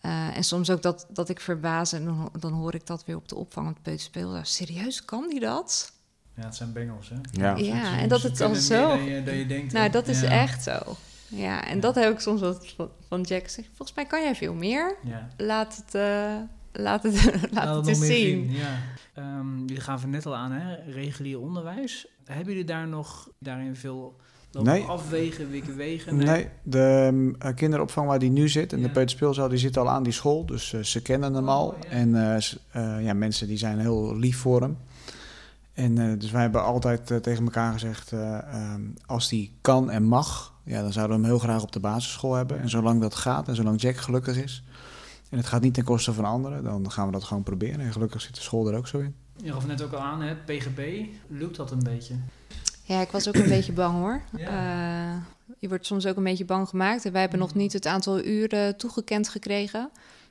[0.00, 3.16] Eh en soms ook dat, dat ik verbaas en dan, dan hoor ik dat weer
[3.16, 4.34] op de opvang op het peuterspeel.
[4.34, 5.92] Ja, Serieus, kan die dat?
[6.34, 7.16] Ja, het zijn bengels, hè?
[7.32, 7.56] Ja.
[7.56, 8.88] Ja, en dat het al kunnen zo...
[8.88, 9.72] Dan je, dan je denkt.
[9.72, 10.96] Nou, dat is echt zo.
[11.28, 11.80] Ja, en Ja.
[11.80, 12.74] dat heb ik soms wat
[13.08, 13.68] van- Jack gezegd.
[13.74, 14.96] Volgens mij kan jij veel meer.
[15.04, 15.28] Ja.
[15.36, 16.34] Laat het, eh,
[16.82, 18.50] laat het, laat Laat het nog eens meer zien.
[18.50, 18.78] Ja.
[19.14, 20.74] Ehm, jullie gaven net al aan, hè?
[20.92, 22.06] regulier onderwijs.
[22.24, 24.16] Hebben jullie daar nog daarin veel
[24.50, 24.82] lopen Nee.
[24.84, 26.16] afwegen, wikken wegen?
[26.16, 28.86] Nee, de mm, eh, kinderopvang waar die nu zit en Ja.
[28.86, 30.46] de peuterspeelzaal, die zit al aan die school.
[30.46, 31.66] Dus eh, ze kennen hem al.
[31.68, 31.88] Oh, ja.
[31.88, 32.36] En eh,
[32.70, 34.76] eh, ja, mensen die zijn heel lief voor hem.
[35.72, 40.02] En eh, dus wij hebben altijd tegen elkaar gezegd, eh, ehm, als die kan en
[40.02, 42.60] mag, ja, dan zouden we hem heel graag op de basisschool hebben.
[42.60, 44.62] En zolang dat gaat en zolang Jack gelukkig is,
[45.30, 47.80] en het gaat niet ten koste van anderen, dan gaan we dat gewoon proberen.
[47.80, 49.14] En gelukkig zit de school er ook zo in.
[49.42, 50.34] Je gaf net ook al aan, hè?
[50.36, 51.06] PGB.
[51.28, 52.14] Lukt dat een beetje?
[52.82, 54.22] Ja, ik was ook een beetje bang hoor.
[54.36, 55.12] Ja.
[55.14, 55.22] Eh,
[55.58, 57.04] je wordt soms ook een beetje bang gemaakt.
[57.04, 57.58] En wij hebben nog Mhm.
[57.58, 59.90] niet het aantal uren toegekend gekregen.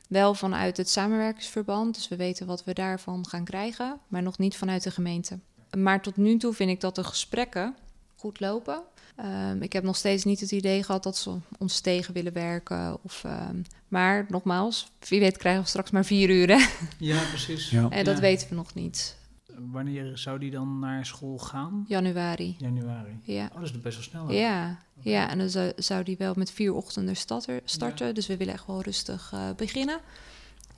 [0.10, 1.96] Wel vanuit het samenwerkingsverband.
[1.96, 3.98] Dus we weten wat we daarvan gaan krijgen.
[4.08, 5.40] Maar nog niet vanuit de gemeente.
[5.78, 7.76] Maar tot nu toe vind ik dat de gesprekken
[8.16, 8.82] goed lopen.
[9.16, 12.98] Ehm, ik heb nog steeds niet het idee gehad dat ze ons tegen willen werken.
[13.04, 16.48] Of, ehm, maar nogmaals, wie weet krijgen we straks maar vier uur.
[16.50, 16.66] Hè?
[17.00, 17.70] Ja, precies.
[17.70, 17.90] Ja.
[17.90, 18.22] En dat Ja.
[18.22, 19.18] weten we nog niet.
[19.58, 21.86] Wanneer zou die dan naar school gaan?
[21.88, 22.56] Januari.
[22.60, 23.20] Januari.
[23.24, 23.46] Ja.
[23.46, 24.28] Oh, dat is best wel snel.
[24.28, 24.34] hè?
[24.34, 27.62] Ja, ja, en dan zou, zou die wel met vier ochtenden starten.
[27.66, 30.00] starten Dus we willen echt wel rustig eh, beginnen.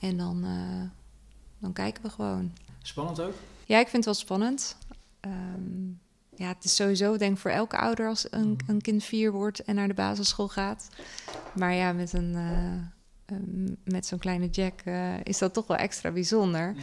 [0.00, 0.90] En dan, eh,
[1.58, 2.52] dan kijken we gewoon.
[2.82, 3.34] Spannend ook?
[3.66, 4.76] Ja, ik vind het wel spannend.
[5.20, 5.90] Ehm,
[6.38, 9.64] ja, het is sowieso denk ik voor elke ouder als een, een kind vier wordt
[9.64, 10.88] en naar de basisschool gaat.
[11.54, 15.76] Maar ja, met, een, eh, ehm, met zo'n kleine Jack eh, is dat toch wel
[15.76, 16.74] extra bijzonder.
[16.76, 16.82] Ja.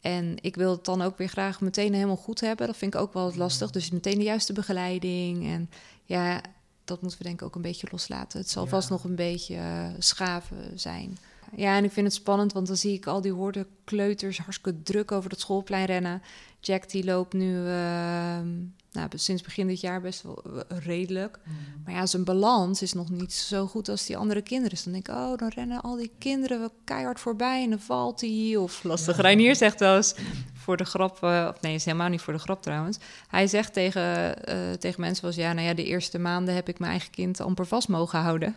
[0.00, 2.66] En ik wil het dan ook weer graag meteen helemaal goed hebben.
[2.66, 3.70] Dat vind ik ook wel wat lastig.
[3.70, 5.46] Dus meteen de juiste begeleiding.
[5.46, 5.70] En
[6.04, 6.40] ja,
[6.84, 8.38] dat moeten we denk ik ook een beetje loslaten.
[8.38, 8.70] Het zal Ja.
[8.70, 11.18] vast nog een beetje eh, schaven zijn.
[11.56, 14.82] Ja, en ik vind het spannend, want dan zie ik al die hoorde kleuters hartstikke
[14.82, 16.22] druk over het schoolplein rennen.
[16.60, 18.48] Jack die loopt nu ehm,
[18.92, 21.38] nou, sinds begin dit jaar best wel eh, redelijk.
[21.84, 24.70] Maar ja, zijn balans is nog niet zo goed als die andere kinderen.
[24.70, 27.80] Dus dan denk ik, oh, dan rennen al die kinderen wel keihard voorbij en dan
[27.80, 28.56] valt hij.
[28.56, 29.16] Of lastig.
[29.16, 29.22] Ja.
[29.22, 30.14] Reinier zegt wel eens
[30.54, 32.98] voor de grap, eh, of nee, is helemaal niet voor de grap trouwens.
[33.28, 36.78] Hij zegt tegen, eh, tegen mensen was, ja, nou ja, de eerste maanden heb ik
[36.78, 38.54] mijn eigen kind amper vast mogen houden.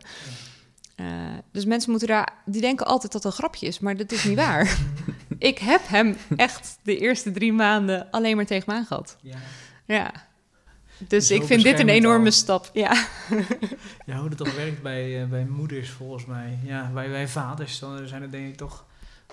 [1.52, 4.24] Dus mensen moeten daar, die denken altijd dat het een grapje is, maar dat is
[4.24, 4.78] niet waar.
[5.48, 9.18] ik heb hem echt de eerste drie maanden alleen maar tegen me aangehad.
[9.22, 9.38] Ja.
[9.86, 10.12] Ja.
[11.08, 12.32] Dus Zo ik vind dit een enorme al.
[12.32, 12.70] stap.
[12.74, 12.92] Ja.
[14.06, 16.60] Ja, hoe dat dan werkt bij, eh, bij moeders volgens mij.
[16.64, 18.86] Ja, wij, wij vaders dan zijn er denk ik toch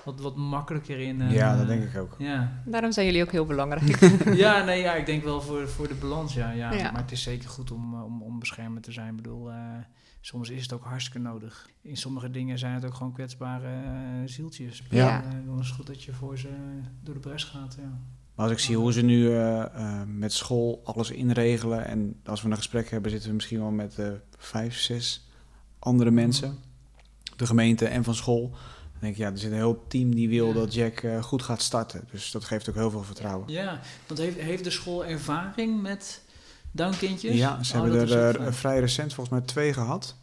[0.05, 1.21] wat, wat makkelijker in.
[1.21, 2.15] eh, Ja, dat denk ik ook.
[2.19, 3.99] Ja, Daarom zijn jullie ook heel belangrijk.
[4.35, 6.73] ja, nee, ja ik denk wel voor, voor de balans, ja, ja.
[6.73, 6.91] Ja.
[6.91, 9.09] Maar het is zeker goed om, eh, om, om beschermend te zijn.
[9.11, 9.57] Ik bedoel, eh,
[10.21, 11.69] soms is het ook hartstikke nodig.
[11.83, 13.93] In sommige dingen zijn het ook gewoon kwetsbare eh,
[14.25, 14.83] zieltjes.
[14.91, 15.23] Ja.
[15.25, 16.49] Eh, dan is het goed dat je voor ze
[17.03, 17.99] door de bres gaat, ja.
[18.35, 22.43] Maar als ik zie hoe ze nu eh, eh, met school alles inregelen en als
[22.43, 25.29] we een gesprek hebben, zitten we misschien wel met eh, vijf, zes
[25.79, 26.59] andere mensen,
[27.37, 28.51] de gemeente en van school.
[28.51, 30.53] Dan denk ik, ja, er zit een heel team die wil Ja.
[30.55, 32.05] dat Jack eh, goed gaat starten.
[32.11, 33.49] Dus dat geeft ook heel veel vertrouwen.
[33.53, 36.23] Ja, want heeft, heeft de school ervaring met
[36.73, 37.37] downkindjes?
[37.37, 38.55] Ja, ze Oh, hebben er eh, fijn.
[38.55, 40.17] vrij recent volgens mij twee gehad.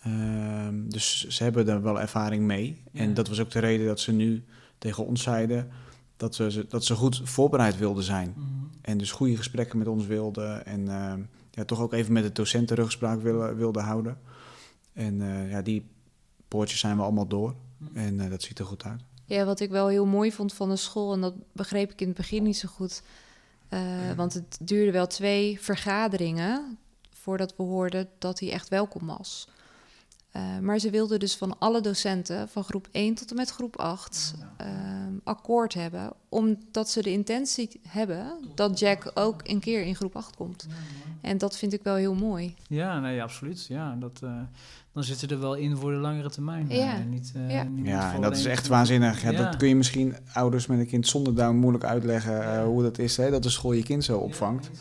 [0.00, 2.82] Ehm, dus ze hebben er wel ervaring mee.
[2.92, 3.00] Ja.
[3.00, 4.44] En dat was ook de reden dat ze nu
[4.78, 5.70] tegen ons zeiden
[6.16, 8.34] dat ze, dat ze goed voorbereid wilden zijn.
[8.36, 8.48] Mhm.
[8.80, 10.66] En dus goede gesprekken met ons wilden.
[10.66, 14.18] En ehm, ja, toch ook even met de docenten rugspraak willen, wilden houden.
[14.92, 15.86] En eh, ja, die
[16.48, 17.54] poortjes zijn we allemaal door.
[17.78, 17.96] Mhm.
[17.96, 19.00] En eh, dat ziet er goed uit.
[19.26, 22.06] Ja, wat ik wel heel mooi vond van de school, en dat begreep ik in
[22.06, 23.02] het begin niet zo goed.
[23.74, 26.78] Eh, want het duurde wel twee vergaderingen
[27.10, 29.48] voordat we hoorden dat hij echt welkom was.
[30.34, 33.76] Eh, maar ze wilden dus van alle docenten, van groep 1 tot en met groep
[33.78, 34.68] 8, ehm,
[35.24, 36.12] akkoord hebben.
[36.28, 40.66] Omdat ze de intentie hebben dat Jack ook een keer in groep 8 komt.
[41.20, 42.54] En dat vind ik wel heel mooi.
[42.68, 43.66] Ja, nee, absoluut.
[43.66, 44.30] Ja, dat, eh,
[44.92, 46.66] dan zitten er wel in voor de langere termijn.
[46.68, 46.94] Ja.
[46.98, 47.62] Eh, niet, eh, Ja.
[47.62, 49.22] niet Ja, en dat is echt waanzinnig.
[49.22, 49.42] Ja, Ja.
[49.44, 52.64] Dat kun je misschien ouders met een kind zonder Down moeilijk uitleggen Ja.
[52.64, 53.16] hoe dat is.
[53.16, 54.64] Hè, dat de school je kind zo opvangt.
[54.72, 54.78] Ja,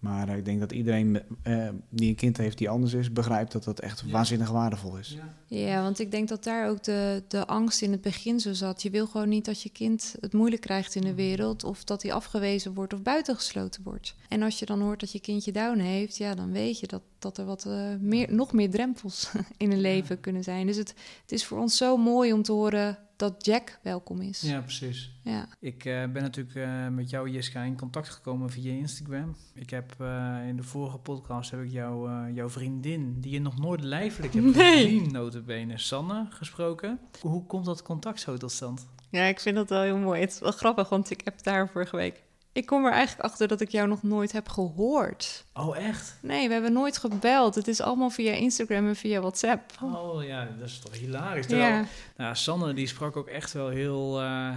[0.00, 3.52] Maar eh, ik denk dat iedereen eh, die een kind heeft die anders is, begrijpt
[3.52, 4.12] dat dat echt Ja.
[4.12, 5.16] waanzinnig waardevol is.
[5.16, 5.34] Ja.
[5.56, 8.82] Ja, want ik denk dat daar ook de, de angst in het begin zo zat.
[8.82, 11.64] Je wil gewoon niet dat je kind het moeilijk krijgt in de wereld...
[11.64, 14.14] of dat hij afgewezen wordt of buitengesloten wordt.
[14.28, 16.16] En als je dan hoort dat je kindje down heeft...
[16.16, 19.80] ja, dan weet je dat, dat er wat eh, meer, nog meer drempels in een
[19.80, 20.66] leven kunnen zijn.
[20.66, 24.40] Dus het, het is voor ons zo mooi om te horen dat Jack welkom is.
[24.40, 25.12] ja, precies.
[25.22, 25.48] Ja.
[25.60, 29.36] Ik eh, ben natuurlijk eh, met jou, Jiska, in contact gekomen via Instagram.
[29.54, 33.40] Ik heb eh, in de vorige podcast heb ik jou, eh, jouw vriendin, die je
[33.40, 34.82] nog nooit lijfelijk hebt Nee.
[34.82, 36.98] gezien, notabene, Sanne, gesproken.
[37.20, 38.88] Hoe komt dat contact zo tot stand?
[39.10, 40.20] ja, ik vind dat wel heel mooi.
[40.20, 42.22] Het is wel grappig, want ik heb daar vorige week
[42.52, 45.44] Ik kom er eigenlijk achter dat ik jou nog nooit heb gehoord.
[45.54, 46.18] Oh, echt?
[46.22, 47.54] Nee, we hebben nooit gebeld.
[47.54, 49.72] Het is allemaal via Instagram en via WhatsApp.
[49.82, 51.46] Oh ja, dat is toch hilarisch.
[51.46, 51.84] Ja.
[52.16, 54.20] Nou, Sanne die sprak ook echt wel heel...
[54.20, 54.52] eh,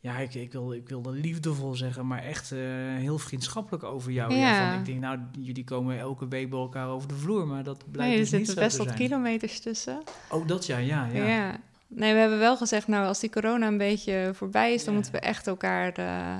[0.00, 2.58] ja, ik, ik, wil, ik wilde liefdevol zeggen, maar echt eh,
[2.96, 4.34] heel vriendschappelijk over jou.
[4.34, 4.70] Ja.
[4.70, 7.78] van, ik denk, nou, jullie komen elke week bij elkaar over de vloer, maar dat
[7.90, 9.08] blijkt Nee, er dus niet zitten zo best te wat zijn.
[9.08, 10.02] kilometers tussen.
[10.30, 11.24] Oh, dat ja, ja, ja.
[11.26, 11.60] Ja.
[11.94, 15.00] Nee, we hebben wel gezegd, nou, als die corona een beetje voorbij is, dan Ja.
[15.00, 16.38] moeten we echt elkaar eh,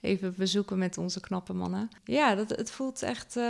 [0.00, 1.88] even bezoeken met onze knappe mannen.
[2.04, 3.42] Ja, dat, het voelt echt eh,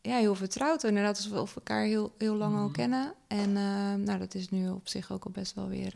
[0.00, 0.84] ja, heel vertrouwd.
[0.84, 2.72] Inderdaad, alsof we elkaar heel, heel lang al Mhm.
[2.72, 3.12] kennen.
[3.26, 5.92] En eh, nou, dat is nu op zich ook al best wel weer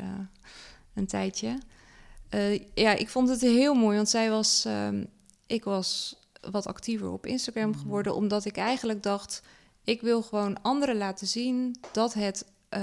[0.94, 1.58] een tijdje.
[2.74, 5.04] Ja, ik vond het heel mooi, want zij was, ehm,
[5.46, 6.16] ik was
[6.50, 7.78] wat actiever op Instagram Mhm.
[7.78, 9.42] geworden, omdat ik eigenlijk dacht,
[9.84, 12.82] ik wil gewoon anderen laten zien dat het eh,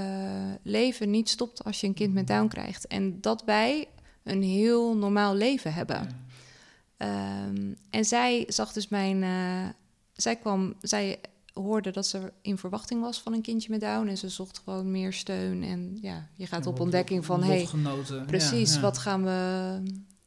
[0.62, 2.86] leven niet stopt als je een kind met Down krijgt.
[2.86, 3.88] En dat wij
[4.22, 6.26] een heel normaal leven hebben.
[6.96, 9.22] Ehm, en zij zag dus mijn.
[9.22, 9.68] eh,
[10.12, 10.74] zij kwam.
[10.80, 11.18] Zij
[11.52, 14.08] hoorde dat ze in verwachting was van een kindje met Down.
[14.08, 15.62] En ze zocht gewoon meer steun.
[15.62, 17.42] En ja, je gaat Ja, op ontdekking van.
[17.42, 17.68] Hey,
[18.26, 18.80] precies, Ja, ja.
[18.80, 19.82] wat gaan we.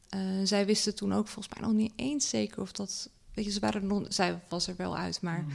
[0.08, 3.10] eh, zij wisten toen ook volgens mij nog niet eens zeker of dat.
[3.34, 4.02] Weet je, ze waren er nog.
[4.08, 5.42] Zij was er wel uit, maar.
[5.42, 5.54] Mhm.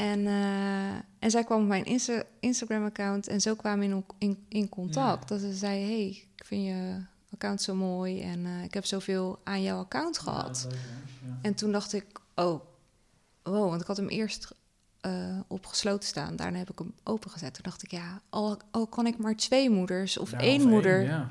[0.00, 4.44] En, eh, en zij kwam op mijn Insta- Instagram-account en zo kwamen we in, in,
[4.48, 5.28] in contact.
[5.28, 7.00] Dat ze zei, hey, ik vind je
[7.32, 10.66] account zo mooi en eh, ik heb zoveel aan jouw account gehad.
[10.70, 10.78] leuk.
[11.42, 12.60] En toen dacht ik, oh,
[13.42, 14.52] wow, want ik had hem eerst
[15.00, 16.36] eh, op gesloten staan.
[16.36, 17.54] Daarna heb ik hem opengezet.
[17.54, 21.28] Toen dacht ik, ja, al, al kan ik maar twee moeders of Ja, één moeder.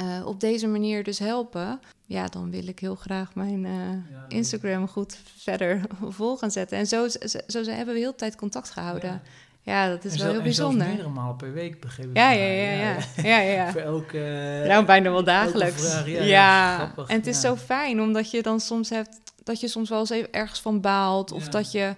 [0.00, 1.80] Eh, op deze manier dus helpen.
[2.06, 5.80] Ja, dan wil ik heel graag mijn eh, Ja, Instagram goed verder
[6.18, 6.78] vol gaan zetten.
[6.78, 9.22] En zo, zo, zo hebben we heel de tijd contact gehouden.
[9.62, 10.86] Ja, dat is En wel heel en bijzonder.
[10.86, 12.16] meerdere malen per week begreep ik.
[12.16, 12.96] Ja, ja, ja, ja.
[13.30, 13.72] ja, ja, ja.
[13.72, 14.18] Voor elke...
[14.66, 15.88] Nou, bijna wel dagelijks.
[15.88, 19.18] vraag, ja, ja, ja, grappig, en het is zo fijn, omdat je dan soms hebt
[19.44, 21.32] dat je soms wel eens even ergens van baalt.
[21.32, 21.94] Of dat je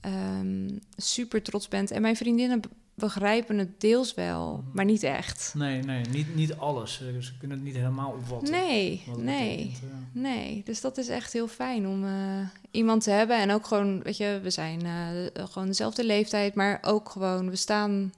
[0.00, 1.90] ehm, super trots bent.
[1.90, 2.60] En mijn vriendinnen
[2.94, 4.76] begrijpen het deels wel, Mhm.
[4.76, 5.52] maar niet echt.
[5.56, 6.96] Nee, nee, niet, niet alles.
[7.20, 8.50] Ze, kunnen het niet helemaal opvatten.
[8.50, 9.56] Nee, nee.
[9.56, 10.20] betekent, ja.
[10.20, 13.38] Nee, dus dat is echt heel fijn om eh, iemand te hebben.
[13.40, 17.56] En ook gewoon, weet je, we zijn eh, gewoon dezelfde leeftijd, maar ook gewoon, we
[17.56, 18.12] staan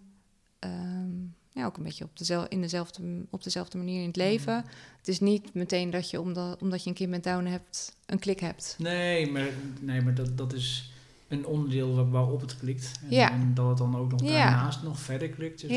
[0.58, 1.10] ehm,
[1.52, 4.54] ja, ook een beetje op dezelfde, in dezelfde, op dezelfde manier in het leven.
[4.56, 4.66] Mhm.
[4.98, 8.18] Het is niet meteen dat je, omdat, omdat je een kind met Down hebt, een
[8.18, 8.74] klik hebt.
[8.78, 9.48] Nee, maar,
[9.80, 10.92] nee, maar dat, dat is
[11.28, 12.90] een onderdeel waar- waarop het klikt.
[13.02, 13.30] En, Ja.
[13.32, 14.28] en dat het dan ook nog Ja.
[14.50, 15.60] daarnaast nog verder klikt.
[15.60, 15.68] Ja.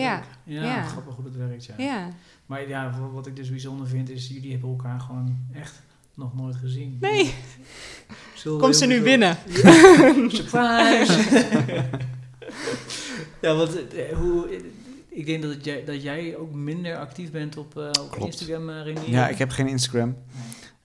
[0.44, 0.84] Ja, Ja.
[0.84, 1.74] grappig hoe dat werkt, ja.
[1.78, 2.08] Ja.
[2.46, 5.82] Maar ja, wa- wat ik dus bijzonder vind, is jullie hebben elkaar gewoon echt
[6.14, 6.98] nog nooit gezien.
[7.00, 7.34] Nee,
[8.36, 9.38] Zullen komt ze nu binnen?
[10.38, 11.28] Surprise!
[13.42, 14.62] ja, want eh, hoe,
[15.10, 18.26] ik denk dat jij, dat jij ook minder actief bent op, eh, op Klopt.
[18.26, 19.10] Instagram, Renier.
[19.10, 20.08] Ja, ik heb geen Instagram.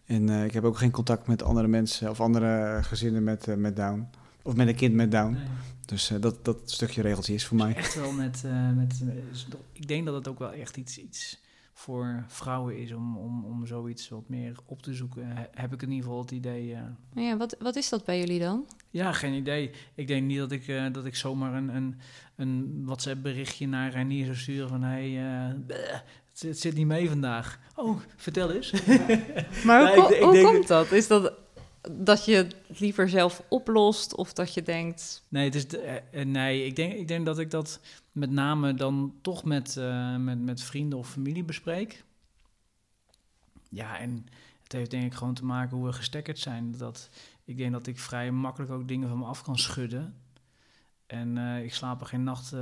[0.07, 0.19] Nee.
[0.19, 3.77] En eh, ik heb ook geen contact met andere mensen of andere gezinnen met, met
[3.77, 4.09] Down.
[4.45, 5.33] Of met een kind met Down.
[5.33, 5.43] Nee.
[5.87, 7.75] Dus eh, dat, dat stukje regeltje is voor mij.
[7.75, 9.15] Echt wel met, eh, met eh,
[9.73, 13.67] ik denk dat het ook wel echt iets, iets voor vrouwen is om, om, om
[13.67, 15.27] zoiets wat meer op te zoeken.
[15.27, 16.75] He- heb ik in ieder geval het idee.
[16.75, 16.81] eh.
[17.25, 18.67] Ja, wat, wat is dat bij jullie dan?
[18.91, 19.71] Ja, geen idee.
[19.95, 21.95] Ik denk niet dat ik, eh, dat ik zomaar een, een,
[22.37, 25.79] een WhatsApp berichtje naar Reinier zou sturen van hey, eh, bleh,
[26.31, 27.59] het, het zit niet mee vandaag.
[27.77, 28.73] Oh, vertel eens.
[29.65, 30.93] Maar Ja, hoe, ik hoe denk- komt dat?
[30.93, 31.33] Is dat
[31.93, 35.25] dat je het liever zelf oplost of dat je denkt...
[35.29, 37.81] Nee, het is eh, eh, nee ik, denk, ik denk dat ik dat
[38.13, 42.05] met name dan toch met, eh, met, met vrienden of familie bespreek.
[43.69, 44.27] Ja, en
[44.63, 46.77] het heeft denk ik gewoon te maken hoe we gestekkerd zijn.
[46.77, 47.11] Dat,
[47.45, 50.15] ik denk dat ik vrij makkelijk ook dingen van me af kan schudden.
[51.07, 52.53] En ik slaap er geen nacht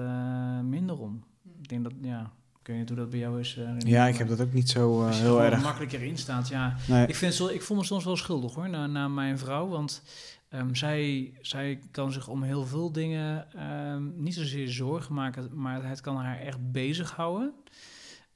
[0.63, 1.25] minder om.
[1.59, 2.33] Ik denk dat, ja,
[2.63, 3.57] ik weet niet hoe dat bij jou is.
[3.57, 5.63] eh, Ja, ik maar heb dat ook niet zo eh, je heel erg.
[5.63, 6.77] makkelijker in staat, ja.
[6.89, 7.07] Nee.
[7.07, 9.69] Ik, vind, ik voel me soms wel schuldig hoor, naar, naar mijn vrouw.
[9.69, 10.03] Want
[10.49, 15.89] ehm, zij, zij kan zich om heel veel dingen ehm, niet zozeer zorgen maken, maar
[15.89, 17.53] het kan haar echt bezighouden.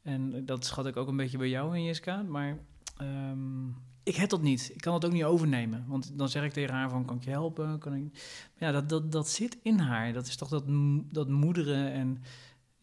[0.02, 2.22] En dat schat ik ook een beetje bij jou in Jiska.
[2.22, 2.58] Maar
[2.96, 3.66] ehm,
[4.02, 4.70] ik heb dat niet.
[4.74, 5.84] Ik kan het ook niet overnemen.
[5.88, 7.78] Want dan zeg ik tegen haar van, kan ik je helpen?
[7.78, 8.04] Kan ik...
[8.58, 10.12] Ja, dat, dat, dat zit in haar.
[10.12, 10.64] Dat is toch dat,
[11.12, 12.22] dat moederen en...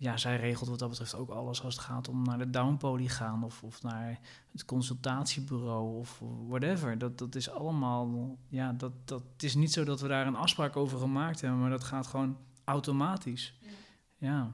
[0.04, 3.08] Ja, zij regelt wat dat betreft ook alles als het gaat om naar de downpoly
[3.08, 4.20] gaan of, of naar
[4.52, 6.98] het consultatiebureau of whatever.
[6.98, 10.36] Dat, dat is allemaal, ja, dat, dat het is niet zo dat we daar een
[10.36, 13.60] afspraak over gemaakt hebben, maar dat gaat gewoon automatisch.
[14.18, 14.52] Ja.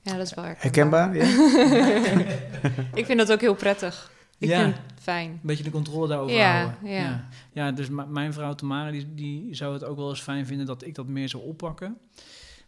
[0.00, 1.16] Ja, dat is wel Herkenbaar?
[1.16, 1.24] Ja?
[3.00, 4.12] ik vind dat ook heel prettig.
[4.38, 4.62] Ik Ja.
[4.62, 5.30] vind het fijn.
[5.30, 6.90] Een beetje de controle daarover Ja, houden.
[6.90, 7.00] ja.
[7.00, 7.28] ja.
[7.52, 10.84] Ja, dus mijn vrouw Tamara, die, die zou het ook wel eens fijn vinden dat
[10.84, 11.96] ik dat meer zou oppakken.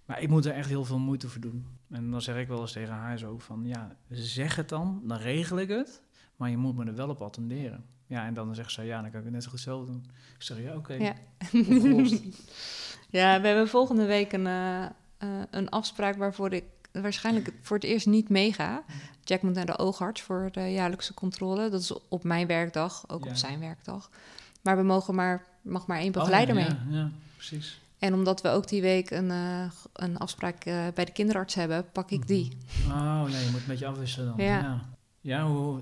[0.04, 1.66] Maar ik moet er echt heel veel moeite voor doen.
[1.90, 5.18] En dan zeg ik wel eens tegen haar zo van, ja, zeg het dan, dan
[5.18, 6.02] regel ik het.
[6.36, 7.84] Maar je moet me er wel op attenderen.
[8.06, 10.04] Ja, en dan zegt ze, ja, dan kan ik het net zo goed zelf doen.
[10.36, 10.94] Ik zeg, ja, oké.
[10.94, 11.14] Ja.
[13.40, 14.90] we hebben volgende week een, eh, eh,
[15.50, 18.82] een afspraak waarvoor ik waarschijnlijk voor het eerst niet meega.
[19.24, 21.68] Jack moet naar de oogarts voor de jaarlijkse controle.
[21.70, 23.30] Dat is op mijn werkdag, ook Ja.
[23.30, 24.10] op zijn werkdag.
[24.62, 26.94] Maar we mogen maar, mag maar één Oh, begeleider ja, mee.
[26.94, 27.80] Ja, ja, precies.
[28.00, 31.90] En omdat we ook die week een, eh, een afspraak eh, bij de kinderarts hebben,
[31.92, 32.48] pak ik die.
[32.88, 34.46] Oh, ja, je moet een beetje afwisselen dan.
[34.46, 34.58] Ja.
[34.60, 34.80] Ja,
[35.20, 35.80] ja hoe,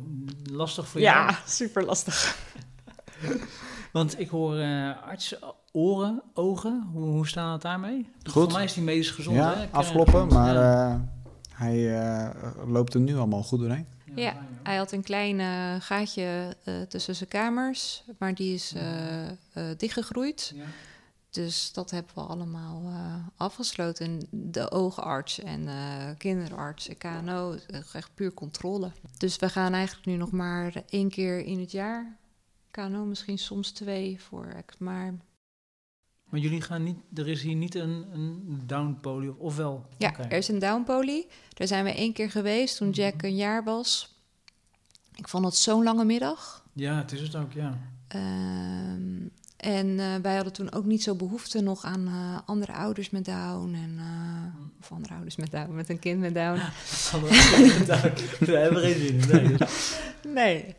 [0.51, 1.33] lastig voor jou.
[1.47, 2.37] super lastig.
[3.93, 5.39] Want ik hoor eh artsen,
[5.73, 6.89] oren, ogen.
[6.93, 8.09] Hoe, hoe staan het daarmee?
[8.23, 8.33] Goed.
[8.33, 9.43] Voor mij is die medisch gezond, hè?
[9.43, 10.91] ja, afkloppen, maar Ja.
[10.93, 11.01] eh,
[11.55, 12.31] hij eh,
[12.67, 13.87] loopt er nu allemaal goed doorheen.
[14.15, 14.43] Ja, hoor.
[14.63, 15.41] Hij had een klein
[15.83, 19.35] gaatje eh, tussen zijn kamers, maar die is eh, eh,
[19.77, 20.53] dichtgegroeid.
[20.55, 20.65] Ja.
[21.31, 24.07] Dus dat hebben we allemaal eh, afgesloten.
[24.07, 28.93] En De oogarts en eh, kinderarts en KNO, eh, echt puur controle.
[29.19, 32.17] Dus we gaan eigenlijk nu nog maar één keer in het jaar.
[32.71, 35.15] KNO misschien soms twee voor maar
[36.25, 39.87] Maar jullie gaan niet, er is hier niet een, een downpolie, of, of wel?
[39.97, 41.27] Ja, er is een downpolie.
[41.55, 44.17] Daar zijn we één keer geweest toen Jack een jaar was.
[45.15, 46.67] Ik vond het zo'n lange middag.
[46.73, 47.79] Ja, het is het ook, ja.
[48.09, 49.27] Ehm,
[49.59, 53.25] en eh, wij hadden toen ook niet zo behoefte nog aan eh, andere ouders met
[53.25, 53.75] Down.
[53.75, 56.59] En, eh, of andere ouders met Down, met een kind met Down.
[58.41, 59.43] We hebben geen zin in.
[59.43, 59.57] Nee.
[60.35, 60.75] Nee.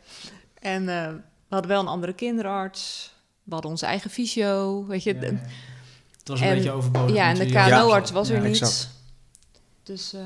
[0.59, 1.07] En eh,
[1.47, 3.13] we hadden wel een andere kinderarts.
[3.43, 4.85] We hadden onze eigen fysio.
[4.85, 5.41] Weet je, Ja, de- ja.
[6.17, 7.15] Het was een En- beetje overbodig.
[7.15, 8.49] Ja, en de KNO-arts was Ja, er niet.
[8.61, 8.89] exact.
[9.83, 10.21] Dus eh,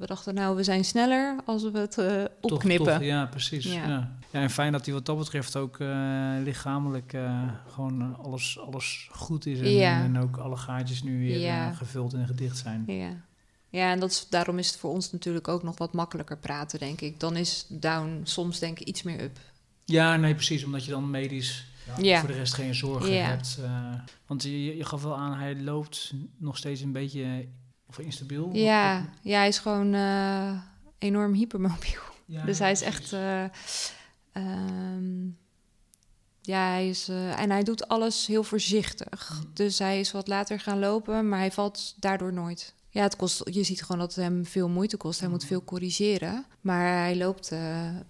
[0.00, 2.06] we dachten, nou, we zijn sneller als we het eh,
[2.40, 2.92] Toch- opknippen.
[2.94, 3.64] toch, ja, precies.
[3.64, 3.72] Ja.
[3.88, 4.16] Ja.
[4.32, 4.40] Ja.
[4.40, 5.88] en fijn dat hij wat dat betreft ook eh,
[6.44, 9.60] lichamelijk eh, gewoon eh, alles, alles goed is.
[9.60, 10.02] En, Ja.
[10.02, 11.70] en ook alle gaatjes nu weer Ja.
[11.70, 12.84] eh, gevuld en gedicht zijn.
[12.86, 13.14] Ja,
[13.68, 16.78] ja en dat is, daarom is het voor ons natuurlijk ook nog wat makkelijker praten,
[16.78, 17.20] denk ik.
[17.20, 19.38] Dan is down soms denk ik iets meer up.
[19.84, 20.64] Ja, nee, precies.
[20.64, 21.68] Omdat je dan medisch
[22.02, 23.58] Ja, voor de rest geen zorgen hebt.
[23.62, 23.92] eh,
[24.26, 27.46] want je, je gaf wel aan, hij loopt nog steeds een beetje
[27.90, 28.50] of instabiel.
[28.52, 30.60] ja, ja hij is gewoon eh,
[30.98, 32.00] enorm hypermobiel.
[32.24, 33.00] Ja, dus hij is precies.
[33.00, 33.12] echt...
[33.12, 33.44] eh,
[34.32, 35.26] ehm,
[36.40, 37.08] ja, hij is...
[37.08, 39.40] eh, en hij doet alles heel voorzichtig.
[39.44, 39.50] Mm.
[39.54, 42.74] Dus hij is wat later gaan lopen, maar hij valt daardoor nooit.
[42.88, 45.20] Ja, het kost, je ziet gewoon dat het hem veel moeite kost.
[45.20, 46.46] Hij moet veel corrigeren.
[46.60, 48.04] Maar hij loopt ja,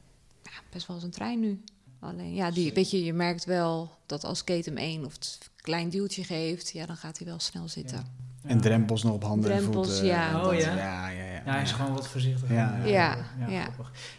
[0.70, 1.60] best wel als een trein nu.
[2.00, 5.38] Alleen, ja, die, weet je, je merkt wel dat als Kate hem één of het
[5.56, 6.70] klein duwtje geeft...
[6.70, 7.98] ja, dan gaat hij wel snel zitten.
[7.98, 8.29] Ja.
[8.42, 10.06] En drempels nog op handen Drempels, en voeten.
[10.06, 10.46] ja.
[10.46, 10.74] Oh, ja?
[10.76, 11.40] Ja, ja, ja.
[11.44, 12.54] Hij is gewoon wat voorzichtiger.
[12.54, 13.16] Ja, ja.
[13.48, 13.68] Ja.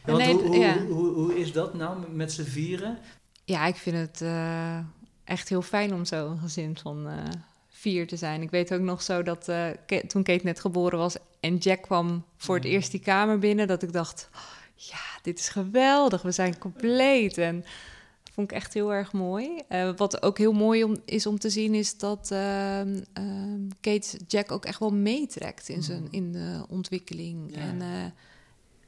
[0.06, 0.78] want nee, hoe, hoe, ja.
[0.78, 2.98] hoe, hoe, hoe is dat nou met z'n vieren?
[3.46, 4.78] Ja, ik vind het eh,
[5.24, 7.14] echt heel fijn om zo een gezin van eh,
[7.70, 8.42] vier te zijn.
[8.42, 9.68] Ik weet ook nog zo dat eh,
[10.08, 12.70] toen Kate net geboren was en Jack kwam voor het Ja.
[12.72, 14.42] eerst die kamer binnen, dat ik dacht, "Oh,
[14.76, 17.38] ja, dit is geweldig, we zijn compleet.
[17.38, 17.66] En
[18.34, 19.62] vond ik echt heel erg mooi.
[19.68, 24.20] Eh, wat ook heel mooi om, is om te zien, is dat ehm, ehm, Kate
[24.28, 26.14] Jack ook echt wel meetrekt in, zijn, Mhm.
[26.14, 27.56] in de ontwikkeling.
[27.56, 27.62] Ja.
[27.62, 27.88] En eh,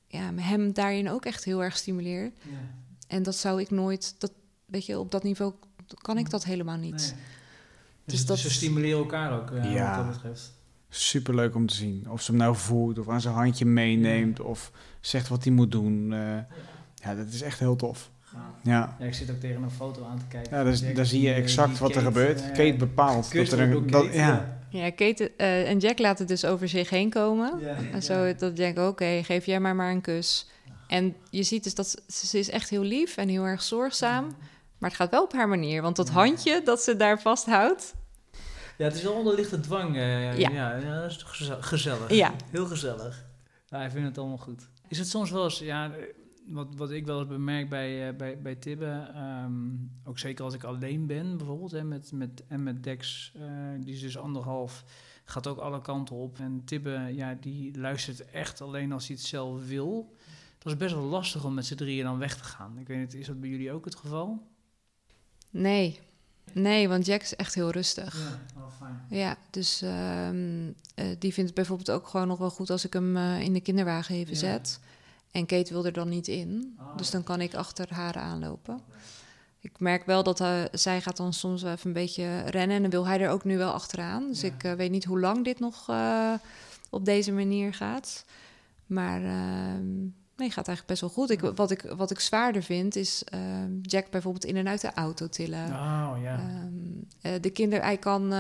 [0.08, 2.34] ja, hem daarin ook echt heel erg stimuleert.
[3.08, 4.32] En dat zou ik nooit, dat,
[4.66, 5.54] weet je, op dat niveau
[6.02, 6.92] kan ik dat helemaal niet.
[6.92, 7.22] Nee.
[8.06, 9.96] Dus Dus, dat- ze stimuleren elkaar ook, eh, Ja.
[9.98, 10.54] wat dat betreft.
[10.90, 12.10] Superleuk om te zien.
[12.10, 15.72] Of ze hem nou voert of aan zijn handje meeneemt of zegt wat hij moet
[15.72, 16.14] doen.
[16.14, 16.38] eh,
[16.96, 18.12] ja, dat is echt heel tof.
[18.64, 18.96] Ja.
[19.00, 20.58] Ja, ik zit ook tegen een foto aan te kijken.
[20.58, 22.42] Ja, daar, Jack daar zie je eh, exact die wat er Kate, gebeurt.
[22.42, 23.88] eh, Kate bepaalt dat er een...
[23.90, 24.58] Dat, Kate, ja.
[24.70, 27.60] Ja, Kate eh, en Jack laten het dus over zich heen komen.
[27.60, 28.34] Ja, En zo ja.
[28.34, 30.48] dat Jack, oké, geef jij maar maar een kus.
[30.88, 34.26] En je ziet dus dat ze, ze is echt heel lief en heel erg zorgzaam.
[34.78, 35.82] Maar het gaat wel op haar manier.
[35.82, 36.14] Want dat Ja.
[36.14, 37.94] handje dat ze daar vasthoudt.
[38.78, 39.96] Ja, het is wel onder lichte dwang.
[39.96, 40.50] eh, Ja.
[40.50, 40.76] ja.
[40.78, 42.10] Ja, dat is toch geze- gezellig.
[42.14, 42.32] Ja.
[42.52, 43.26] Heel gezellig.
[43.68, 44.62] Ja, ik vind het allemaal goed.
[44.88, 45.92] Is het soms wel eens, ja,
[46.46, 49.52] wat, wat ik wel eens bemerk bij, eh, bij, bij Tibbe, ehm,
[50.04, 53.44] ook zeker als ik alleen ben bijvoorbeeld, hè, met, met, en met Dex, eh,
[53.80, 54.84] die is dus anderhalf,
[55.26, 56.40] gaat ook alle kanten op.
[56.40, 60.16] En Tibbe, ja, die luistert echt alleen als hij het zelf wil.
[60.58, 62.78] Dat is best wel lastig om met z'n drieën dan weg te gaan.
[62.80, 64.48] Ik weet niet, is dat bij jullie ook het geval?
[65.50, 66.00] Nee.
[66.54, 68.18] Nee, want Jack is echt heel rustig.
[68.20, 69.06] Ja, oh, fijn.
[69.10, 72.94] Ja, dus ehm, eh, die vindt het bijvoorbeeld ook gewoon nog wel goed als ik
[72.94, 74.40] hem in de kinderwagen even Ja.
[74.40, 74.80] zet.
[75.34, 76.78] En Kate wil er dan niet in.
[76.96, 78.80] Dus dan kan ik achter haar aanlopen.
[79.60, 82.76] Ik merk wel dat eh, zij gaat dan soms wel even een beetje rennen.
[82.76, 84.28] En dan wil hij er ook nu wel achteraan.
[84.28, 84.48] Dus Ja.
[84.48, 86.34] ik eh, weet niet hoe lang dit nog eh,
[86.90, 88.26] op deze manier gaat.
[88.86, 89.92] Maar ehm,
[90.36, 91.30] nee, gaat eigenlijk best wel goed.
[91.30, 94.94] Ik, wat, ik, wat ik zwaarder vind is ehm, Jack bijvoorbeeld in en uit de
[94.94, 95.66] auto tillen.
[95.66, 96.38] Oh, ja.
[96.38, 96.74] Ehm,
[97.22, 98.34] eh, de kinder, hij kan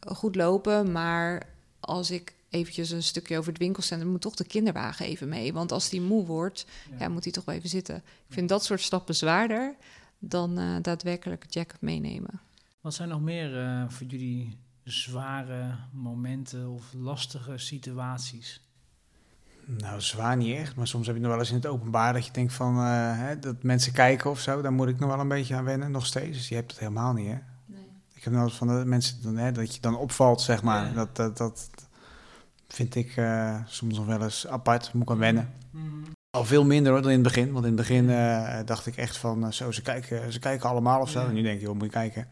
[0.00, 1.42] goed lopen, maar
[1.80, 5.52] als ik eventjes een stukje over het winkelcentrum, moet toch de kinderwagen even mee.
[5.52, 6.66] Want als die moe wordt,
[6.98, 7.08] ja.
[7.08, 7.96] moet hij toch wel even zitten.
[7.96, 9.76] Ik vind dat soort stappen zwaarder
[10.18, 12.40] dan eh, daadwerkelijk Jack meenemen.
[12.80, 18.60] Wat zijn nog meer eh, voor jullie zware momenten of lastige situaties?
[19.64, 20.76] Nou, zwaar niet echt.
[20.76, 22.76] Maar soms heb je nog wel eens in het openbaar dat je denkt van...
[22.76, 24.62] eh, hè, dat mensen kijken of zo.
[24.62, 26.36] Daar moet ik nog wel een beetje aan wennen, nog steeds.
[26.36, 27.38] Dus je hebt het helemaal niet, hè?
[27.66, 27.88] Nee.
[28.14, 30.62] Ik heb nog wel eens van de mensen dan, hè, dat je dan opvalt, zeg
[30.62, 30.86] maar.
[30.86, 30.92] Ja.
[30.92, 31.85] Dat, dat, dat
[32.68, 34.92] vind ik eh, soms nog wel eens apart.
[34.92, 35.52] Moet ik aan wennen.
[36.30, 37.52] Al veel minder hoor dan in het begin.
[37.52, 39.44] Want in het begin eh, dacht ik echt van...
[39.44, 41.26] eh, zo, ze kijken, ze kijken allemaal of zo.
[41.26, 42.28] En nu denk je, joh, moet je kijken.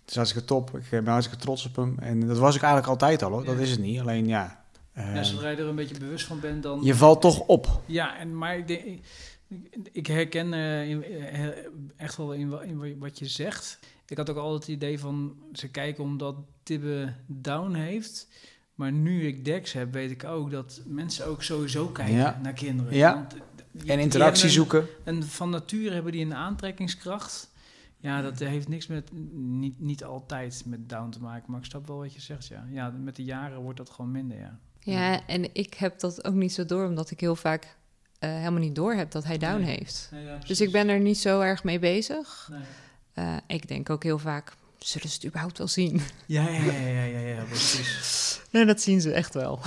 [0.00, 0.76] Het is hartstikke top.
[0.76, 1.98] Ik ben hartstikke trots op hem.
[1.98, 3.44] En dat was ik eigenlijk altijd al, hoor.
[3.44, 4.00] Dat is het niet.
[4.00, 4.64] Alleen, ja...
[4.94, 6.80] Ja, zodra je er een beetje bewust van bent, dan...
[6.82, 7.80] je valt toch op.
[7.86, 9.00] Ja, en, maar ik, denk, ik,
[9.92, 11.04] ik herken in,
[11.96, 13.78] echt wel in wat je zegt.
[14.06, 18.28] Ik had ook altijd het idee van ze kijken omdat Tibbe down heeft.
[18.76, 22.40] Maar nu ik Dex heb, weet ik ook dat mensen ook sowieso kijken Ja.
[22.42, 22.94] naar kinderen.
[22.94, 23.14] Ja.
[23.14, 23.36] Want,
[23.72, 24.86] die- En interactie een- zoeken.
[25.04, 27.50] En van nature hebben die een aantrekkingskracht.
[27.96, 31.50] Ja, dat heeft niks met, niet, niet altijd met down te maken.
[31.50, 32.66] Maar ik snap wel wat je zegt, ja.
[32.70, 34.58] Ja, met de jaren wordt dat gewoon minder, ja.
[34.80, 37.76] Ja, en ik heb dat ook niet zo door, omdat ik heel vaak
[38.18, 39.76] eh, helemaal niet door heb dat hij down Nee.
[39.76, 40.10] heeft.
[40.12, 42.48] Ja, Dus ik ben er niet zo erg mee bezig.
[42.52, 42.60] Nee.
[43.12, 46.00] Eh, ik denk ook heel vaak, zullen ze het überhaupt wel zien?
[46.26, 48.24] Ja, ja, ja, ja, ja, ja, precies.
[48.50, 49.60] Nee, dat zien ze echt wel.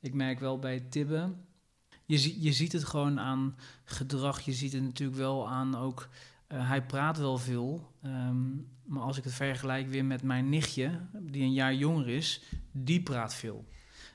[0.00, 1.32] Ik merk wel bij Tibbe,
[2.04, 4.40] je, zie- je ziet het gewoon aan gedrag.
[4.40, 6.08] Je ziet het natuurlijk wel aan ook,
[6.46, 7.92] eh, hij praat wel veel.
[8.02, 8.44] ehm,
[8.84, 12.42] maar als ik het vergelijk weer met mijn nichtje, die een jaar jonger is,
[12.72, 13.64] die praat veel.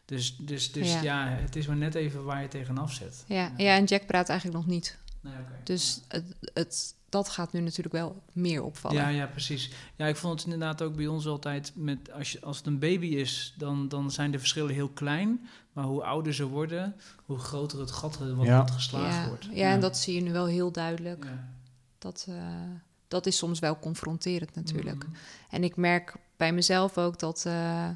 [0.06, 1.02] Dus, dus, dus ja.
[1.02, 1.28] Ja.
[1.28, 3.24] het is maar net even waar je tegenaf zet.
[3.28, 4.98] Ja, ja, en Jack praat eigenlijk nog niet.
[5.22, 5.34] Nee.
[5.64, 8.98] Dus het, het, dat gaat nu natuurlijk wel meer opvallen.
[8.98, 9.72] Ja, ja, precies.
[9.96, 12.80] Ja, ik vond het inderdaad ook bij ons altijd met als, je, als het een
[12.80, 15.48] baby is, dan, dan zijn de verschillen heel klein.
[15.74, 16.96] Maar hoe ouder ze worden,
[17.26, 18.58] hoe groter het gat wat, Ja.
[18.58, 19.48] wat geslagen ja, wordt.
[19.52, 21.24] ja, en dat zie je nu wel heel duidelijk.
[21.24, 21.54] Ja.
[21.98, 22.36] Dat, eh,
[23.08, 25.04] dat is soms wel confronterend natuurlijk.
[25.04, 25.16] Mhm.
[25.50, 27.90] En ik merk bij mezelf ook dat eh,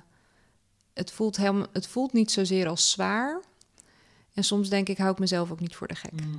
[0.94, 3.42] het, voelt helemaal, het voelt niet zozeer als zwaar.
[4.34, 6.12] En soms denk ik, hou ik mezelf ook niet voor de gek.
[6.12, 6.38] Mhm.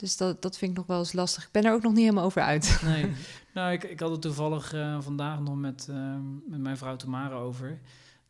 [0.00, 1.44] Dus dat, dat vind ik nog wel eens lastig.
[1.44, 2.80] Ik ben er ook nog niet helemaal over uit.
[2.84, 3.12] Nee,
[3.54, 7.34] nou, ik, ik had het toevallig eh, vandaag nog met, eh, met mijn vrouw Tamara
[7.34, 7.80] over.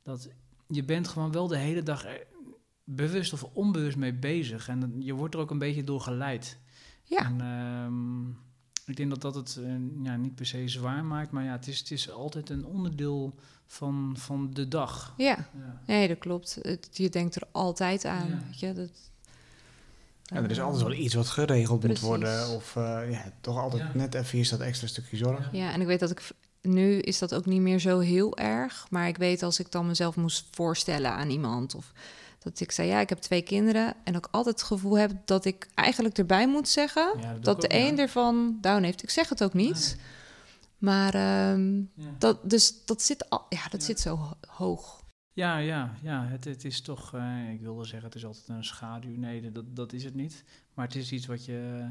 [0.03, 0.29] Dat
[0.66, 2.05] je bent gewoon wel de hele dag
[2.85, 4.68] bewust of onbewust mee bezig.
[4.68, 6.59] En je wordt er ook een beetje door geleid.
[7.03, 8.29] Ja, En, ehm,
[8.91, 11.31] ik denk dat dat het eh, ja, niet per se zwaar maakt.
[11.31, 13.35] Maar ja, het is, het is altijd een onderdeel
[13.66, 15.14] van, van de dag.
[15.16, 15.49] ja.
[15.59, 15.81] Ja.
[15.87, 16.59] Nee, dat klopt.
[16.62, 18.29] Het, je denkt er altijd aan.
[18.29, 18.43] Ja.
[18.47, 18.73] Weet je?
[18.73, 19.11] Dat,
[20.31, 22.01] Ja, er is altijd wel iets wat geregeld Precies.
[22.01, 22.49] moet worden.
[22.49, 23.91] Of eh, ja, toch altijd Ja.
[23.95, 25.49] net even is dat extra stukje zorg.
[25.53, 26.28] Ja, en ik weet dat ik...
[26.62, 28.87] Nu is dat ook niet meer zo heel erg.
[28.91, 31.74] Maar ik weet als ik dan mezelf moest voorstellen aan iemand...
[31.74, 31.93] of
[32.39, 33.95] dat ik zei, ja, ik heb twee kinderen...
[34.05, 37.14] en ook altijd het gevoel heb dat ik eigenlijk erbij moet zeggen...
[37.20, 37.78] Ja, dat de ook, ja.
[37.89, 39.03] een ervan down heeft.
[39.03, 39.97] Ik zeg het ook niet.
[40.78, 41.85] Maar ehm, Ja.
[42.18, 43.87] dat, dus dat zit, al, ja, dat Ja.
[43.87, 45.00] zit zo ho- hoog.
[45.33, 46.24] Ja, ja, ja.
[46.26, 49.16] Het, het is toch, eh, ik wilde zeggen, het is altijd een schaduw.
[49.16, 50.45] Nee, dat, dat is het niet.
[50.74, 51.89] Maar het is iets wat je,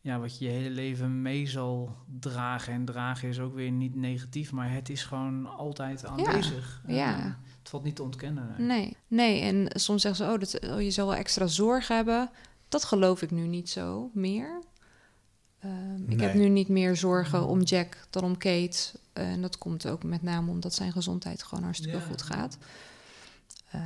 [0.00, 2.72] ja, wat je je hele leven mee zal dragen.
[2.72, 6.82] En dragen is ook weer niet negatief, maar het is gewoon altijd aanwezig.
[6.86, 7.18] En, ja.
[7.18, 7.24] eh,
[7.58, 8.54] het valt niet te ontkennen.
[8.58, 8.66] nee.
[8.66, 9.40] Nee, nee.
[9.40, 12.30] En soms zeggen ze, oh, dat, oh, je zal wel extra zorg hebben.
[12.68, 14.62] Dat geloof ik nu niet zo meer.
[15.60, 18.78] Ehm, Ik heb nu niet meer zorgen om Jack dan om Kate.
[19.12, 22.02] En dat komt ook met name omdat zijn gezondheid gewoon hartstikke Ja.
[22.04, 22.58] goed gaat.
[23.70, 23.82] Ehm,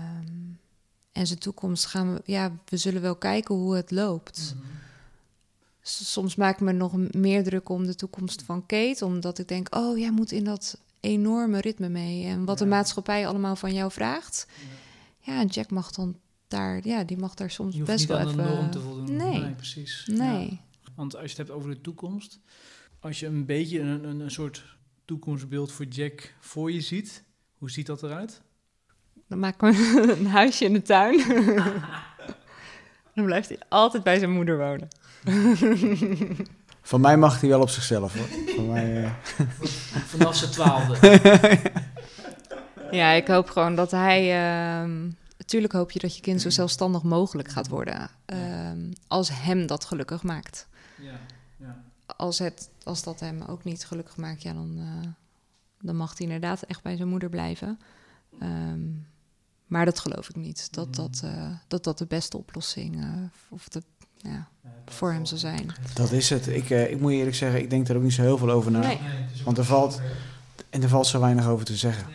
[1.13, 4.55] en zijn toekomst gaan we, ja, we zullen wel kijken hoe het loopt.
[4.57, 4.65] Mhm.
[5.83, 9.75] Soms maak ik me nog meer druk om de toekomst van Kate, omdat ik denk,
[9.77, 12.25] oh, jij moet in dat enorme ritme mee.
[12.27, 14.47] En wat de maatschappij allemaal van jou vraagt.
[15.21, 16.17] Ja, en Jack mag dan
[16.49, 18.71] daar, ja, die mag daar soms best wel even.
[18.71, 18.79] te.
[19.13, 19.51] Nee.
[19.51, 20.05] precies.
[20.13, 20.51] Nee.
[20.51, 20.59] Ja.
[20.95, 22.41] Want als je het hebt over de toekomst,
[23.01, 24.65] als je een beetje een, een, een soort
[25.05, 27.25] toekomstbeeld voor Jack voor je ziet,
[27.59, 28.43] hoe ziet dat eruit?
[29.29, 31.19] Dan maken we een huisje in de tuin.
[33.15, 34.89] dan blijft hij altijd bij zijn moeder wonen.
[36.83, 38.55] Van mij mag hij wel op zichzelf hoor.
[38.55, 39.11] Van mij, eh,
[40.07, 41.61] Vanaf zijn twaalfde.
[42.91, 44.33] Ja, ik hoop gewoon dat hij.
[44.33, 48.11] ehm natuurlijk hoop je dat je kind zo zelfstandig mogelijk gaat worden.
[48.25, 50.69] ehm, als hem dat gelukkig maakt.
[51.01, 51.19] Ja,
[51.57, 51.83] ja.
[52.17, 55.09] Als, het, als dat hem ook niet gelukkig maakt, ja, dan, eh,
[55.81, 57.79] dan mag hij inderdaad echt bij zijn moeder blijven.
[58.41, 58.81] Ehm,
[59.67, 60.69] maar dat geloof ik niet.
[60.73, 60.97] Dat Mhm.
[60.97, 63.09] dat, eh, dat, dat de beste oplossing eh,
[63.49, 63.83] of de,
[64.17, 64.49] ja,
[64.87, 65.71] voor hem zou zijn.
[65.95, 66.47] dat is het.
[66.47, 68.51] Ik, eh, ik moet je eerlijk zeggen, ik denk er ook niet zo heel veel
[68.51, 68.79] over na.
[68.81, 68.99] Nee.
[69.45, 70.01] Want er valt,
[70.71, 72.07] en er valt zo weinig over te zeggen.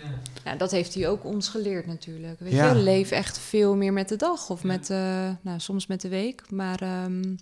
[0.43, 2.39] Ja, dat heeft hij ook ons geleerd natuurlijk.
[2.39, 2.69] Weet Ja.
[2.71, 6.09] je, leef echt veel meer met de dag of met, eh, nou, soms met de
[6.09, 6.51] week.
[6.51, 7.35] Maar ehm,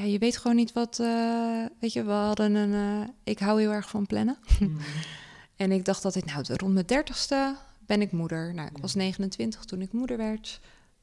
[0.00, 0.98] ja, je weet gewoon niet wat.
[1.00, 3.02] eh, weet je, we hadden een.
[3.02, 4.38] eh, ik hou heel erg van plannen.
[5.56, 8.54] En ik dacht altijd, nou, rond mijn dertigste ben ik moeder.
[8.54, 8.80] Nou, ik Ja.
[8.82, 10.60] was 29 toen ik moeder werd.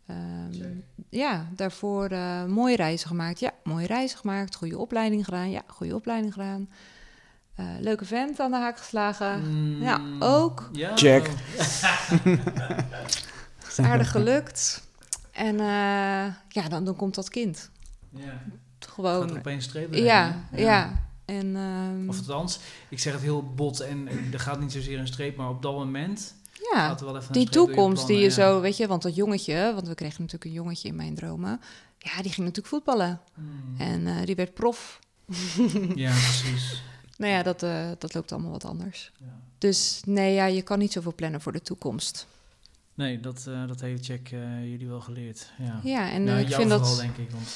[0.07, 0.73] Ehm, Check.
[1.09, 3.39] ja, daarvoor eh, mooie reizen gemaakt.
[3.39, 4.55] Ja, mooie reizen gemaakt.
[4.55, 5.49] Goede opleiding gedaan.
[5.49, 6.69] Ja, goede opleiding gedaan.
[7.55, 9.41] Eh, leuke vent aan de haak geslagen.
[9.51, 10.69] Mm, Ja, ook.
[10.73, 11.29] Ja, Check.
[13.67, 14.83] Is aardig gelukt.
[15.31, 17.69] En eh, ja, dan, dan komt dat kind.
[18.09, 18.41] Ja.
[18.79, 19.37] Gewoon.
[19.37, 21.05] opeens streep Ja, ja.
[21.25, 22.59] En, ehm, Of althans,
[22.89, 25.73] ik zeg het heel bot en er gaat niet zozeer een streep, maar op dat
[25.73, 26.35] moment
[26.73, 29.15] ja, gaat er wel even een die toekomst die je zo, weet je, want dat
[29.15, 31.61] jongetje, want we kregen natuurlijk een jongetje in mijn dromen.
[31.97, 33.07] Ja, die ging natuurlijk voetballen.
[33.07, 33.41] ja.
[33.41, 33.75] Mm.
[33.77, 34.99] En eh, die werd prof.
[35.95, 36.81] Ja, precies.
[37.17, 39.11] Nou ja, dat, eh, dat loopt allemaal wat anders.
[39.17, 39.25] Ja.
[39.57, 42.27] Dus nee, ja, je kan niet zoveel plannen voor de toekomst.
[42.97, 45.51] Nee, dat, eh, dat heeft Jack eh, jullie wel geleerd.
[45.57, 46.99] Ja, Ja, en nou, eh, ik jou vind vooral, dat...
[46.99, 47.47] denk ik, want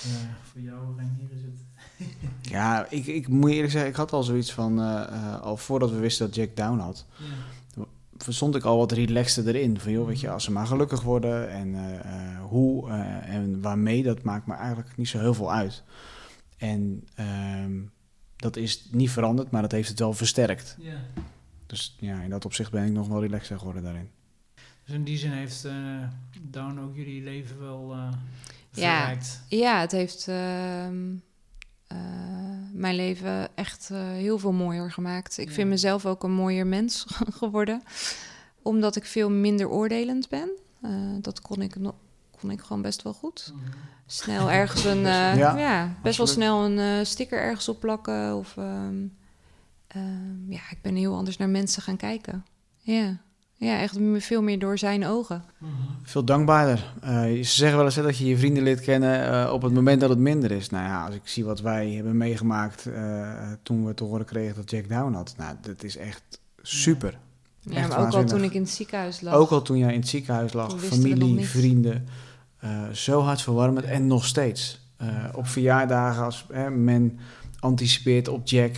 [0.52, 1.66] voor jou, Reinier, is het...
[2.52, 5.92] Ja, ik, ik moet eerlijk zeggen, ik had al zoiets van, eh, eh, al voordat
[5.92, 7.06] we wisten dat Jack down had,
[7.78, 7.86] Ja.
[8.32, 9.80] stond ik al wat relaxter erin.
[9.80, 13.62] Van joh, weet je, als ze maar gelukkig worden en eh, eh, hoe eh, en
[13.62, 15.84] waarmee, dat maakt me eigenlijk niet zo heel veel uit.
[16.58, 17.80] En ehm,
[18.36, 20.76] dat is niet veranderd, maar dat heeft het wel versterkt.
[20.80, 20.96] Ja.
[21.66, 24.10] Dus ja, in dat opzicht ben ik nog wel relaxer geworden daarin.
[24.92, 25.74] Dus in die zin heeft eh
[26.42, 28.12] Down ook jullie leven wel eh
[28.72, 28.98] Ja.
[29.00, 29.42] verrijkt.
[29.48, 31.14] Ja, het heeft ehm,
[31.88, 31.98] eh,
[32.74, 35.38] mijn leven echt eh, heel veel mooier gemaakt.
[35.38, 35.54] Ik Ja.
[35.54, 37.06] vind mezelf ook een mooier mens
[37.42, 37.82] geworden.
[38.62, 40.50] Omdat ik veel minder oordelend ben.
[40.82, 41.98] Eh, dat kon ik, no-
[42.40, 43.52] kon ik gewoon best wel goed.
[43.56, 43.72] Mhm.
[44.06, 45.06] Snel ergens een...
[45.06, 48.36] eh, Ja, ja, best wel snel een eh, sticker ergens op plakken.
[48.36, 49.06] Of ehm,
[49.88, 52.46] ehm, ja, ik ben heel anders naar mensen gaan kijken.
[52.78, 53.18] Ja,
[53.68, 55.44] ja echt veel meer door zijn ogen.
[55.58, 55.72] Mhm.
[56.04, 56.94] Veel dankbaarder.
[57.02, 59.74] Eh, ze zeggen wel eens hè, dat je je vrienden leert kennen eh, op het
[59.74, 60.70] moment dat het minder is.
[60.70, 64.56] Nou ja, als ik zie wat wij hebben meegemaakt eh, toen we te horen kregen
[64.56, 65.34] dat Jack down had.
[65.38, 66.24] Nou, dat is echt
[66.62, 67.20] super.
[67.60, 69.34] Ja, Echt maar ook al toen ik in het ziekenhuis lag.
[69.34, 72.08] Ook al toen jij in het ziekenhuis lag, familie, vrienden.
[72.92, 74.80] zo hartverwarmend en nog steeds.
[75.34, 77.20] Op verjaardagen als men
[77.60, 78.76] anticipeert op Jack,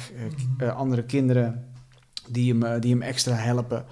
[0.57, 1.65] eh, andere kinderen
[2.27, 3.85] die hem, die hem extra helpen.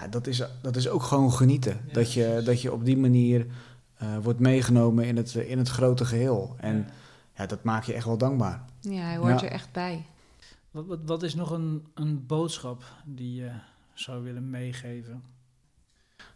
[0.00, 1.80] Ja, dat is, dat is ook gewoon genieten.
[1.86, 3.46] Ja, dat, je, dat je op die manier
[3.94, 6.54] eh, wordt meegenomen in het, in het grote geheel.
[6.58, 6.84] En Ja.
[7.36, 8.64] ja, dat maakt je echt wel dankbaar.
[8.80, 9.46] Ja, hij hoort Ja.
[9.46, 10.06] er echt bij.
[10.70, 13.50] Wat, wat, wat is nog een, een boodschap die je
[13.92, 15.22] zou willen meegeven?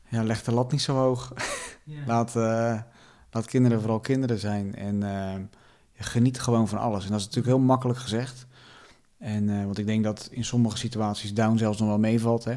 [0.08, 1.32] Ja, leg de lat niet zo hoog.
[1.84, 2.06] Ja.
[2.12, 2.80] Laat, eh,
[3.30, 4.74] laat kinderen vooral kinderen zijn.
[4.74, 5.34] En eh,
[5.94, 7.04] geniet gewoon van alles.
[7.04, 8.46] En dat is natuurlijk heel makkelijk gezegd.
[9.18, 12.44] En, eh, want ik denk dat in sommige situaties down zelfs nog wel meevalt.
[12.44, 12.56] Hè?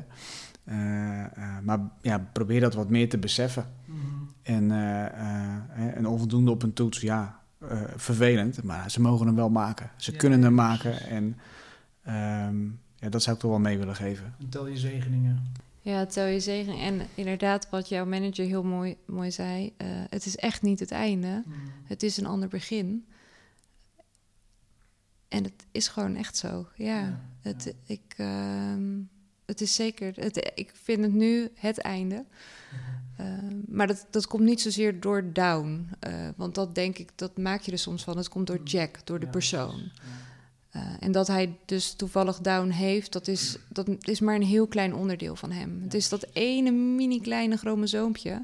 [0.63, 3.65] Eh, eh, maar ja, probeer dat wat meer te beseffen.
[3.85, 3.97] Mhm.
[4.41, 8.63] En eh, eh, een onvoldoende op een toets, ja, eh, vervelend.
[8.63, 9.89] Maar ze mogen hem wel maken.
[9.95, 10.83] Ze Ja, kunnen ja, hem precies.
[10.83, 11.07] maken.
[11.09, 11.37] En
[12.03, 12.63] ehm,
[12.95, 14.35] ja, dat zou ik toch wel mee willen geven.
[14.39, 15.43] En tel je zegeningen.
[15.83, 16.73] Ja, tel je zegen.
[16.79, 20.91] En inderdaad, wat jouw manager heel mooi, mooi zei, eh, het is echt niet het
[20.91, 21.43] einde.
[21.45, 21.57] Mhm.
[21.83, 23.05] Het is een ander begin.
[25.27, 26.67] En het is gewoon echt zo.
[26.75, 27.93] Ja, Ja, Het, ja.
[27.93, 28.99] ik, ehm,
[29.51, 30.13] het is zeker.
[30.15, 32.25] Het, ik vind het nu het einde.
[33.17, 35.89] Ehm, maar dat, dat komt niet zozeer door down.
[35.99, 38.17] eh, want dat denk ik, dat maak je er soms van.
[38.17, 39.91] Het komt door Jack, door de Ja, persoon.
[40.69, 44.67] Eh, en dat hij dus toevallig down heeft, dat is, dat is maar een heel
[44.67, 45.81] klein onderdeel van hem.
[45.83, 48.43] Het is dat ene mini kleine chromosoompje.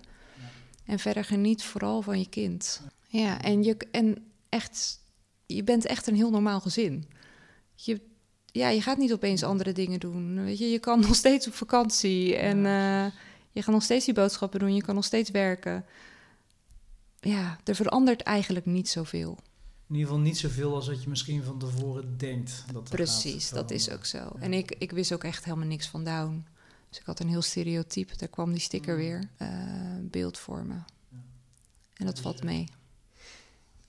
[0.85, 2.81] En verder geniet vooral van je kind.
[3.07, 4.17] Ja, en, je, en
[4.49, 4.99] echt,
[5.45, 7.05] je bent echt een heel normaal gezin.
[7.75, 8.01] Je,
[8.51, 10.43] ja, je gaat niet opeens andere dingen doen.
[10.43, 13.11] Weet je, je kan nog steeds op vakantie en eh,
[13.51, 14.75] je gaat nog steeds die boodschappen doen.
[14.75, 15.85] Je kan nog steeds werken.
[17.19, 19.37] Ja, er verandert eigenlijk niet zoveel.
[19.87, 22.63] In ieder geval niet zoveel als dat je misschien van tevoren denkt.
[22.73, 24.17] Dat Precies, dat is ook zo.
[24.17, 24.33] Ja.
[24.39, 26.45] En ik, ik wist ook echt helemaal niks van Down.
[26.89, 28.99] Dus ik had een heel stereotype, daar kwam die sticker Mm.
[28.99, 29.49] weer, eh,
[30.01, 30.73] beeld voor me.
[30.73, 31.17] Ja.
[31.93, 32.67] En dat valt mee.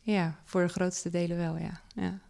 [0.01, 1.81] Ja, voor de grootste delen wel, ja.
[1.95, 2.21] ja.